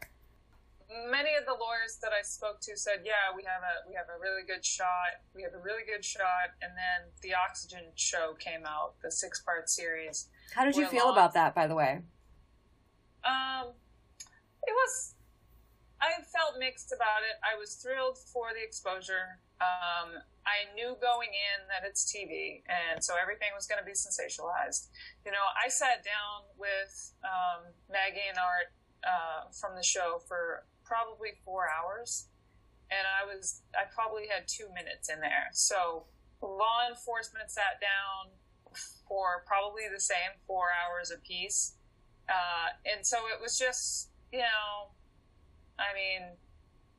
many 1.09 1.29
of 1.39 1.45
the 1.45 1.51
lawyers 1.51 1.99
that 2.01 2.12
i 2.12 2.21
spoke 2.21 2.59
to 2.62 2.75
said 2.75 2.99
yeah 3.05 3.35
we 3.35 3.43
have 3.43 3.62
a 3.62 3.88
we 3.88 3.95
have 3.95 4.07
a 4.15 4.19
really 4.19 4.43
good 4.45 4.65
shot 4.65 5.21
we 5.35 5.41
have 5.41 5.53
a 5.53 5.63
really 5.63 5.83
good 5.85 6.03
shot 6.03 6.51
and 6.62 6.71
then 6.75 7.09
the 7.21 7.33
oxygen 7.33 7.85
show 7.95 8.33
came 8.39 8.65
out 8.65 8.93
the 9.03 9.12
six 9.12 9.41
part 9.41 9.69
series 9.69 10.27
how 10.53 10.65
did 10.65 10.75
you 10.75 10.88
feel 10.88 11.12
about 11.12 11.33
that 11.33 11.55
by 11.55 11.67
the 11.67 11.75
way 11.75 12.01
um 13.25 13.73
it 14.63 14.73
was 14.73 15.15
i 16.01 16.12
felt 16.23 16.60
mixed 16.60 16.91
about 16.91 17.23
it 17.23 17.36
i 17.43 17.58
was 17.58 17.75
thrilled 17.75 18.17
for 18.17 18.49
the 18.53 18.63
exposure 18.63 19.39
um, 19.60 20.23
I 20.47 20.71
knew 20.73 20.95
going 21.03 21.29
in 21.36 21.67
that 21.67 21.84
it's 21.84 22.08
TV, 22.08 22.63
and 22.71 23.03
so 23.03 23.13
everything 23.19 23.51
was 23.53 23.67
going 23.67 23.79
to 23.79 23.86
be 23.86 23.91
sensationalized. 23.91 24.88
You 25.25 25.32
know, 25.32 25.43
I 25.51 25.67
sat 25.67 26.03
down 26.03 26.47
with 26.55 27.13
um, 27.23 27.67
Maggie 27.91 28.23
and 28.27 28.39
Art 28.39 28.71
uh, 29.03 29.51
from 29.51 29.75
the 29.75 29.84
show 29.84 30.23
for 30.27 30.63
probably 30.84 31.36
four 31.43 31.67
hours, 31.67 32.32
and 32.89 33.03
I 33.03 33.27
was 33.27 33.62
I 33.75 33.84
probably 33.93 34.32
had 34.32 34.47
two 34.47 34.71
minutes 34.73 35.12
in 35.12 35.19
there. 35.19 35.51
So 35.51 36.08
law 36.41 36.88
enforcement 36.88 37.51
sat 37.51 37.84
down 37.84 38.32
for 39.08 39.43
probably 39.45 39.91
the 39.91 39.99
same 39.99 40.39
four 40.47 40.71
hours 40.71 41.12
apiece, 41.12 41.75
uh, 42.30 42.94
and 42.96 43.06
so 43.06 43.18
it 43.34 43.42
was 43.42 43.58
just 43.58 44.10
you 44.32 44.39
know, 44.39 44.92
I 45.78 45.94
mean 45.94 46.30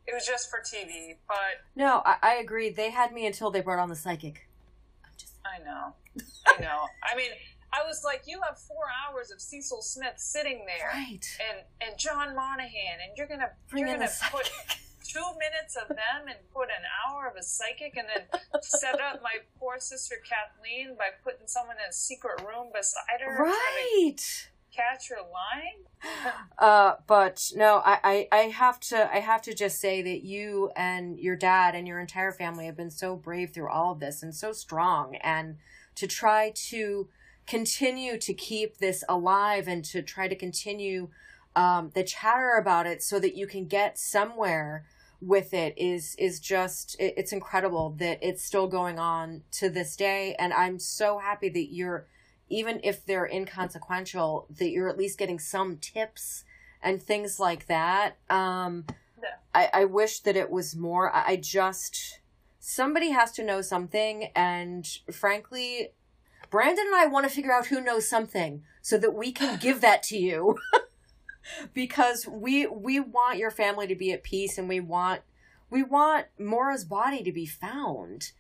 it 0.07 0.14
was 0.14 0.27
just 0.27 0.51
for 0.51 0.59
TV, 0.59 1.16
but 1.29 1.62
no, 1.77 2.03
I, 2.05 2.16
I 2.23 2.35
agree. 2.37 2.71
They 2.71 2.90
had 2.90 3.12
me 3.12 3.27
until 3.27 3.51
they 3.51 3.61
brought 3.61 3.79
on 3.79 3.88
the 3.88 3.97
psychic. 3.97 4.49
Just... 5.16 5.35
I 5.45 5.62
know, 5.64 5.95
I 6.47 6.61
know. 6.61 6.87
I 7.03 7.16
mean, 7.16 7.31
I 7.73 7.87
was 7.87 8.03
like, 8.05 8.23
you 8.27 8.40
have 8.47 8.59
four 8.59 8.85
hours 9.07 9.31
of 9.31 9.40
Cecil 9.40 9.83
Smith 9.83 10.14
sitting 10.16 10.66
there, 10.66 10.88
right? 10.88 11.38
And 11.49 11.59
and 11.81 11.99
John 11.99 12.35
Monahan, 12.35 12.99
and 13.07 13.16
you're 13.16 13.29
gonna 13.29 13.51
Bring 13.69 13.87
you're 13.87 13.97
gonna 13.97 14.11
put 14.31 14.51
two 15.07 15.27
minutes 15.38 15.77
of 15.77 15.88
them 15.88 16.27
and 16.27 16.37
put 16.53 16.69
an 16.69 16.85
hour 17.07 17.29
of 17.29 17.37
a 17.37 17.43
psychic, 17.43 17.97
and 17.97 18.09
then 18.09 18.40
set 18.62 19.01
up 19.01 19.23
my 19.23 19.37
poor 19.59 19.79
sister 19.79 20.16
Kathleen 20.29 20.97
by 20.99 21.11
putting 21.23 21.47
someone 21.47 21.77
in 21.77 21.90
a 21.90 21.93
secret 21.93 22.40
room 22.40 22.69
beside 22.75 23.21
her, 23.25 23.45
right? 23.45 24.49
Catch 24.74 25.09
her 25.09 25.16
lying. 25.16 25.85
uh, 26.59 26.94
but 27.06 27.50
no, 27.54 27.83
I, 27.85 27.98
I, 28.02 28.28
I 28.33 28.40
have 28.48 28.80
to, 28.80 29.12
I 29.12 29.20
have 29.20 29.42
to 29.42 29.54
just 29.54 29.80
say 29.80 30.02
that 30.02 30.24
you 30.24 30.70
and 30.76 31.18
your 31.18 31.37
dad 31.37 31.74
and 31.74 31.87
your 31.87 31.98
entire 31.98 32.33
family 32.33 32.66
have 32.66 32.76
been 32.76 32.90
so 32.90 33.16
brave 33.16 33.50
through 33.52 33.68
all 33.68 33.92
of 33.92 34.00
this 34.00 34.22
and 34.22 34.35
so 34.35 34.52
strong, 34.52 35.16
and 35.16 35.56
to 35.96 36.06
try 36.06 36.52
to 36.68 37.09
continue 37.46 38.16
to 38.18 38.33
keep 38.33 38.78
this 38.78 39.02
alive 39.09 39.66
and 39.66 39.85
to 39.85 40.02
try 40.02 40.28
to 40.28 40.37
continue 40.37 41.09
um, 41.56 41.90
the 41.94 42.04
chatter 42.04 42.52
about 42.52 42.87
it 42.87 43.02
so 43.02 43.18
that 43.18 43.37
you 43.37 43.46
can 43.46 43.66
get 43.66 43.98
somewhere 43.98 44.85
with 45.20 45.52
it 45.52 45.74
is 45.76 46.14
is 46.18 46.40
just 46.40 46.96
it, 46.98 47.12
it's 47.16 47.33
incredible 47.33 47.94
that 47.98 48.18
it's 48.22 48.42
still 48.42 48.66
going 48.66 48.98
on 48.98 49.42
to 49.50 49.68
this 49.68 49.94
day 49.94 50.35
and 50.38 50.52
i'm 50.54 50.78
so 50.78 51.18
happy 51.18 51.50
that 51.50 51.72
you're 51.74 52.06
even 52.50 52.80
if 52.82 53.06
they're 53.06 53.26
inconsequential, 53.26 54.46
that 54.58 54.70
you're 54.70 54.88
at 54.88 54.98
least 54.98 55.18
getting 55.18 55.38
some 55.38 55.78
tips 55.78 56.44
and 56.82 57.02
things 57.02 57.40
like 57.40 57.66
that. 57.66 58.16
Um, 58.28 58.84
yeah. 59.22 59.28
I, 59.54 59.70
I 59.72 59.84
wish 59.86 60.20
that 60.20 60.36
it 60.36 60.50
was 60.50 60.76
more. 60.76 61.14
I, 61.14 61.24
I 61.28 61.36
just 61.36 62.20
somebody 62.58 63.10
has 63.10 63.32
to 63.32 63.44
know 63.44 63.62
something, 63.62 64.30
and 64.34 64.86
frankly, 65.10 65.92
Brandon 66.50 66.86
and 66.86 66.96
I 66.96 67.06
want 67.06 67.28
to 67.28 67.34
figure 67.34 67.52
out 67.52 67.66
who 67.66 67.80
knows 67.80 68.08
something 68.08 68.62
so 68.82 68.98
that 68.98 69.14
we 69.14 69.32
can 69.32 69.58
give 69.58 69.80
that 69.80 70.02
to 70.04 70.18
you. 70.18 70.58
because 71.74 72.26
we 72.26 72.66
we 72.66 73.00
want 73.00 73.38
your 73.38 73.50
family 73.50 73.86
to 73.86 73.94
be 73.94 74.12
at 74.12 74.22
peace 74.22 74.58
and 74.58 74.68
we 74.68 74.80
want 74.80 75.22
we 75.70 75.82
want 75.82 76.26
Maura's 76.38 76.84
body 76.84 77.22
to 77.22 77.32
be 77.32 77.46
found 77.46 78.32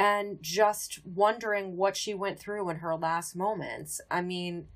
and 0.00 0.38
just 0.40 1.00
wondering 1.04 1.76
what 1.76 1.96
she 1.96 2.14
went 2.14 2.38
through 2.38 2.68
in 2.70 2.76
her 2.76 2.96
last 2.96 3.36
moments. 3.36 4.00
I 4.10 4.22
mean, 4.22 4.66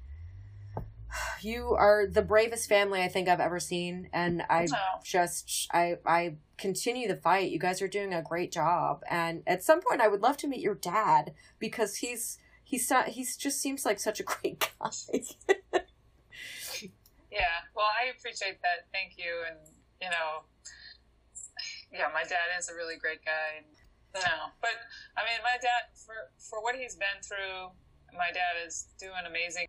You 1.43 1.75
are 1.75 2.07
the 2.07 2.23
bravest 2.23 2.69
family 2.69 3.01
I 3.03 3.09
think 3.09 3.29
I've 3.29 3.41
ever 3.41 3.61
seen, 3.61 4.09
and 4.13 4.43
I 4.51 4.67
Oh. 4.73 5.01
just 5.05 5.69
I 5.73 5.99
I 6.05 6.37
continue 6.59 7.07
the 7.09 7.17
fight. 7.17 7.51
You 7.53 7.59
guys 7.59 7.81
are 7.83 7.89
doing 7.89 8.13
a 8.13 8.23
great 8.23 8.51
job, 8.51 9.03
and 9.09 9.43
at 9.47 9.63
some 9.63 9.81
point 9.81 10.01
I 10.01 10.09
would 10.09 10.23
love 10.23 10.37
to 10.39 10.49
meet 10.49 10.61
your 10.61 10.75
dad 10.75 11.33
because 11.59 11.97
he's 11.97 12.39
he's 12.65 12.91
he's 13.07 13.37
just 13.37 13.61
seems 13.61 13.85
like 13.85 14.01
such 14.01 14.21
a 14.21 14.23
great 14.33 14.59
guy. 14.81 14.91
Yeah, 17.31 17.67
well, 17.75 17.87
I 17.91 18.11
appreciate 18.17 18.63
that. 18.63 18.87
Thank 18.93 19.19
you. 19.19 19.43
And, 19.49 19.59
you 20.01 20.09
know, 20.09 20.45
yeah, 21.93 22.07
my 22.15 22.23
dad 22.23 22.47
is 22.59 22.69
a 22.69 22.75
really 22.77 22.97
great 22.97 23.25
guy. 23.25 23.59
And, 23.59 23.67
know, 24.21 24.53
but 24.61 24.77
I 25.17 25.25
mean, 25.27 25.41
my 25.43 25.57
dad, 25.61 25.91
for, 25.95 26.31
for 26.39 26.63
what 26.63 26.75
he's 26.75 26.95
been 26.95 27.19
through, 27.23 27.71
my 28.13 28.31
dad 28.33 28.63
is 28.67 28.87
doing 28.99 29.27
amazing. 29.27 29.67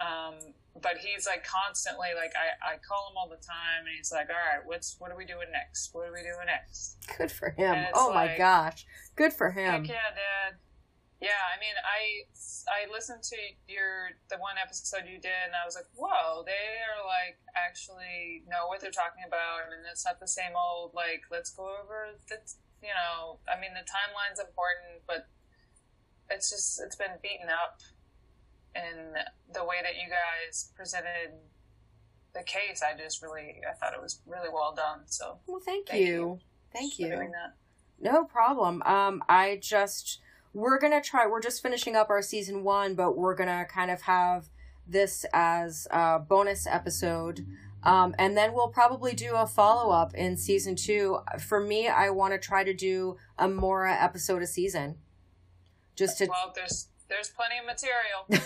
Um, 0.00 0.34
but 0.82 0.98
he's 0.98 1.26
like 1.26 1.46
constantly 1.46 2.08
like, 2.14 2.32
I, 2.36 2.74
I 2.74 2.76
call 2.76 3.08
him 3.08 3.16
all 3.16 3.28
the 3.28 3.40
time 3.40 3.86
and 3.86 3.94
he's 3.96 4.12
like, 4.12 4.28
all 4.28 4.36
right, 4.36 4.60
what's, 4.66 4.96
what 4.98 5.10
are 5.10 5.16
we 5.16 5.24
doing 5.24 5.48
next? 5.52 5.94
What 5.94 6.08
are 6.08 6.12
we 6.12 6.20
doing 6.20 6.46
next? 6.46 6.98
Good 7.16 7.32
for 7.32 7.50
him. 7.50 7.86
Oh 7.94 8.12
my 8.12 8.36
gosh, 8.36 8.84
good 9.16 9.32
for 9.32 9.50
him. 9.50 9.84
Heck 9.84 9.88
yeah, 9.88 10.12
Dad. 10.12 10.58
Yeah, 11.16 11.40
I 11.48 11.56
mean, 11.56 11.72
I 11.80 12.28
I 12.68 12.92
listened 12.92 13.22
to 13.32 13.36
your 13.72 14.12
the 14.28 14.36
one 14.36 14.60
episode 14.60 15.08
you 15.08 15.16
did, 15.16 15.48
and 15.48 15.56
I 15.56 15.64
was 15.64 15.72
like, 15.74 15.88
whoa, 15.96 16.44
they 16.44 16.76
are 16.84 17.00
like 17.08 17.40
actually 17.56 18.44
know 18.44 18.68
what 18.68 18.84
they're 18.84 18.92
talking 18.92 19.24
about, 19.24 19.64
I 19.64 19.72
and 19.72 19.80
mean, 19.80 19.88
it's 19.90 20.04
not 20.04 20.20
the 20.20 20.28
same 20.28 20.52
old 20.52 20.92
like 20.92 21.24
let's 21.32 21.48
go 21.48 21.72
over 21.72 22.20
the 22.28 22.36
you 22.82 22.88
know. 22.88 23.38
I 23.48 23.60
mean, 23.60 23.70
the 23.74 23.80
timeline's 23.86 24.40
important, 24.40 25.02
but 25.06 25.26
it's 26.30 26.50
just 26.50 26.80
it's 26.84 26.96
been 26.96 27.18
beaten 27.22 27.48
up, 27.48 27.80
and 28.74 29.16
the 29.52 29.64
way 29.64 29.76
that 29.82 29.96
you 29.96 30.08
guys 30.08 30.70
presented 30.74 31.32
the 32.34 32.42
case, 32.42 32.82
I 32.82 32.96
just 32.96 33.22
really 33.22 33.60
I 33.68 33.74
thought 33.74 33.94
it 33.94 34.02
was 34.02 34.20
really 34.26 34.48
well 34.52 34.74
done. 34.74 35.00
So 35.06 35.38
Well, 35.46 35.60
thank, 35.64 35.88
Thank 35.88 36.00
you. 36.00 36.06
you. 36.06 36.38
Thank 36.72 36.98
you. 36.98 37.08
doing 37.08 37.30
that. 37.32 37.54
No 37.98 38.24
problem. 38.24 38.82
Um, 38.82 39.22
I 39.28 39.58
just 39.62 40.20
we're 40.52 40.78
gonna 40.78 41.02
try. 41.02 41.26
We're 41.26 41.40
just 41.40 41.62
finishing 41.62 41.96
up 41.96 42.10
our 42.10 42.22
season 42.22 42.62
one, 42.62 42.94
but 42.94 43.16
we're 43.16 43.34
gonna 43.34 43.66
kind 43.68 43.90
of 43.90 44.02
have 44.02 44.48
this 44.86 45.24
as 45.32 45.86
a 45.90 46.18
bonus 46.18 46.66
episode. 46.66 47.46
Um, 47.86 48.16
and 48.18 48.36
then 48.36 48.52
we'll 48.52 48.68
probably 48.68 49.14
do 49.14 49.36
a 49.36 49.46
follow 49.46 49.92
up 49.92 50.12
in 50.14 50.36
season 50.36 50.74
two. 50.74 51.20
For 51.38 51.60
me, 51.60 51.86
I 51.88 52.10
want 52.10 52.34
to 52.34 52.38
try 52.38 52.64
to 52.64 52.74
do 52.74 53.16
a 53.38 53.48
Maura 53.48 53.94
episode 53.94 54.42
a 54.42 54.46
season. 54.46 54.96
Just 55.94 56.18
to 56.18 56.26
Well, 56.26 56.52
there's 56.54 56.88
there's 57.08 57.30
plenty 57.30 57.58
of 57.58 57.64
material. 57.64 58.26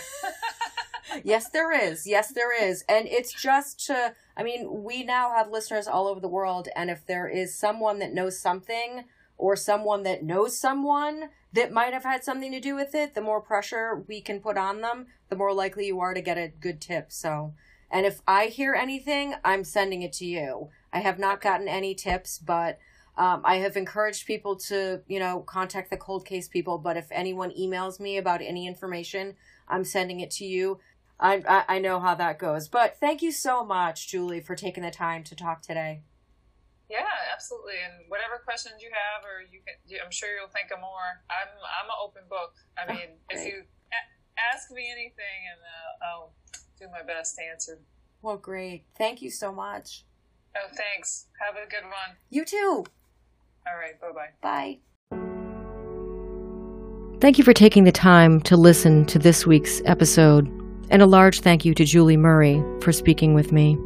yes, 1.23 1.49
there 1.49 1.71
is. 1.71 2.05
Yes, 2.05 2.31
there 2.31 2.55
is. 2.55 2.83
And 2.87 3.07
it's 3.07 3.33
just 3.33 3.85
to, 3.87 4.13
I 4.37 4.43
mean, 4.43 4.83
we 4.83 5.03
now 5.03 5.31
have 5.31 5.49
listeners 5.49 5.87
all 5.87 6.07
over 6.07 6.19
the 6.19 6.27
world. 6.27 6.67
And 6.75 6.89
if 6.89 7.05
there 7.05 7.27
is 7.27 7.57
someone 7.57 7.99
that 7.99 8.13
knows 8.13 8.39
something 8.39 9.05
or 9.37 9.55
someone 9.55 10.03
that 10.03 10.23
knows 10.23 10.59
someone 10.59 11.29
that 11.53 11.71
might 11.71 11.93
have 11.93 12.03
had 12.03 12.23
something 12.23 12.51
to 12.51 12.59
do 12.59 12.75
with 12.75 12.93
it, 12.93 13.15
the 13.15 13.21
more 13.21 13.41
pressure 13.41 14.03
we 14.07 14.21
can 14.21 14.39
put 14.39 14.57
on 14.57 14.81
them, 14.81 15.07
the 15.29 15.35
more 15.35 15.53
likely 15.53 15.87
you 15.87 15.99
are 15.99 16.13
to 16.13 16.21
get 16.21 16.37
a 16.37 16.47
good 16.47 16.79
tip. 16.79 17.11
So, 17.11 17.53
and 17.91 18.05
if 18.05 18.21
I 18.27 18.45
hear 18.47 18.73
anything, 18.73 19.35
I'm 19.43 19.63
sending 19.63 20.01
it 20.01 20.13
to 20.13 20.25
you. 20.25 20.69
I 20.93 20.99
have 20.99 21.19
not 21.19 21.41
gotten 21.41 21.67
any 21.67 21.93
tips, 21.95 22.37
but 22.39 22.79
um, 23.17 23.41
I 23.43 23.57
have 23.57 23.75
encouraged 23.77 24.25
people 24.25 24.55
to, 24.67 25.01
you 25.07 25.19
know, 25.19 25.41
contact 25.41 25.89
the 25.89 25.97
cold 25.97 26.25
case 26.25 26.47
people. 26.47 26.77
But 26.77 26.97
if 26.97 27.07
anyone 27.11 27.51
emails 27.51 27.99
me 27.99 28.17
about 28.17 28.41
any 28.41 28.65
information, 28.67 29.35
I'm 29.67 29.83
sending 29.83 30.19
it 30.21 30.31
to 30.31 30.45
you. 30.45 30.79
I, 31.19 31.43
I 31.47 31.75
I 31.75 31.79
know 31.79 31.99
how 31.99 32.15
that 32.15 32.39
goes. 32.39 32.67
But 32.67 32.97
thank 32.99 33.21
you 33.21 33.31
so 33.31 33.63
much, 33.63 34.07
Julie, 34.07 34.41
for 34.41 34.55
taking 34.55 34.83
the 34.83 34.91
time 34.91 35.23
to 35.25 35.35
talk 35.35 35.61
today. 35.61 36.01
Yeah, 36.89 37.07
absolutely. 37.31 37.79
And 37.83 38.09
whatever 38.09 38.41
questions 38.43 38.81
you 38.83 38.89
have, 38.91 39.23
or 39.23 39.39
you 39.47 39.61
can, 39.63 39.75
I'm 40.03 40.11
sure 40.11 40.27
you'll 40.35 40.51
think 40.51 40.71
of 40.75 40.79
more. 40.79 41.23
I'm 41.29 41.51
I'm 41.55 41.87
an 41.87 41.99
open 42.03 42.23
book. 42.27 42.55
I 42.75 42.83
Oh, 42.83 42.93
mean, 42.95 43.09
if 43.29 43.45
you 43.45 43.63
a- 43.63 44.09
ask 44.39 44.71
me 44.71 44.89
anything, 44.91 45.39
and 45.51 45.61
uh, 45.61 45.90
do 46.81 46.87
my 46.91 47.03
best 47.05 47.35
to 47.35 47.43
answer. 47.43 47.79
Well, 48.23 48.37
great. 48.37 48.85
Thank 48.97 49.21
you 49.21 49.29
so 49.29 49.53
much. 49.53 50.03
Oh, 50.55 50.67
thanks. 50.75 51.27
Have 51.39 51.55
a 51.55 51.69
good 51.69 51.83
one. 51.83 52.17
You 52.31 52.43
too. 52.43 52.83
All 53.67 53.77
right. 53.77 53.99
Bye 54.01 54.11
bye. 54.11 54.31
Bye. 54.41 54.79
Thank 57.19 57.37
you 57.37 57.43
for 57.43 57.53
taking 57.53 57.83
the 57.83 57.91
time 57.91 58.41
to 58.41 58.57
listen 58.57 59.05
to 59.05 59.19
this 59.19 59.45
week's 59.45 59.79
episode, 59.85 60.47
and 60.89 61.03
a 61.03 61.05
large 61.05 61.41
thank 61.41 61.65
you 61.65 61.75
to 61.75 61.85
Julie 61.85 62.17
Murray 62.17 62.63
for 62.81 62.91
speaking 62.91 63.35
with 63.35 63.51
me. 63.51 63.77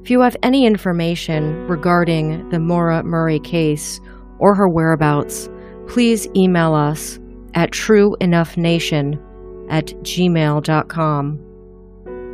If 0.00 0.08
you 0.08 0.20
have 0.20 0.36
any 0.44 0.64
information 0.64 1.66
regarding 1.66 2.48
the 2.50 2.60
Maura 2.60 3.02
Murray 3.02 3.40
case 3.40 4.00
or 4.38 4.54
her 4.54 4.68
whereabouts, 4.68 5.48
please 5.88 6.28
email 6.36 6.74
us 6.74 7.18
at 7.54 7.72
trueenoughnation 7.72 9.20
at 9.68 9.86
gmail.com. 10.04 11.47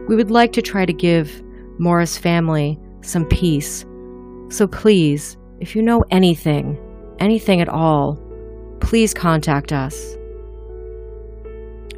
We 0.09 0.17
would 0.17 0.31
like 0.31 0.53
to 0.53 0.63
try 0.63 0.85
to 0.85 0.93
give 0.93 1.43
Maura's 1.79 2.19
family 2.19 2.79
some 3.01 3.25
peace, 3.27 3.87
so 4.51 4.67
please, 4.67 5.37
if 5.61 5.75
you 5.75 5.83
know 5.83 6.05
anything, 6.11 6.79
anything 7.19 7.61
at 7.61 7.69
all, 7.69 8.21
please 8.81 9.15
contact 9.15 9.73
us. 9.73 10.17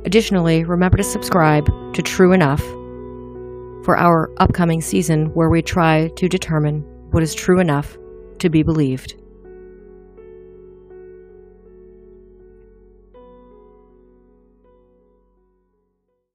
Additionally, 0.04 0.62
remember 0.62 0.96
to 0.96 1.02
subscribe 1.02 1.66
to 1.94 2.02
True 2.02 2.32
Enough 2.32 2.60
for 3.84 3.96
our 3.96 4.32
upcoming 4.38 4.80
season 4.80 5.26
where 5.34 5.50
we 5.50 5.60
try 5.60 6.08
to 6.16 6.28
determine 6.28 6.82
what 7.10 7.22
is 7.22 7.34
true 7.34 7.58
enough 7.58 7.98
to 8.38 8.48
be 8.48 8.62
believed. 8.62 9.14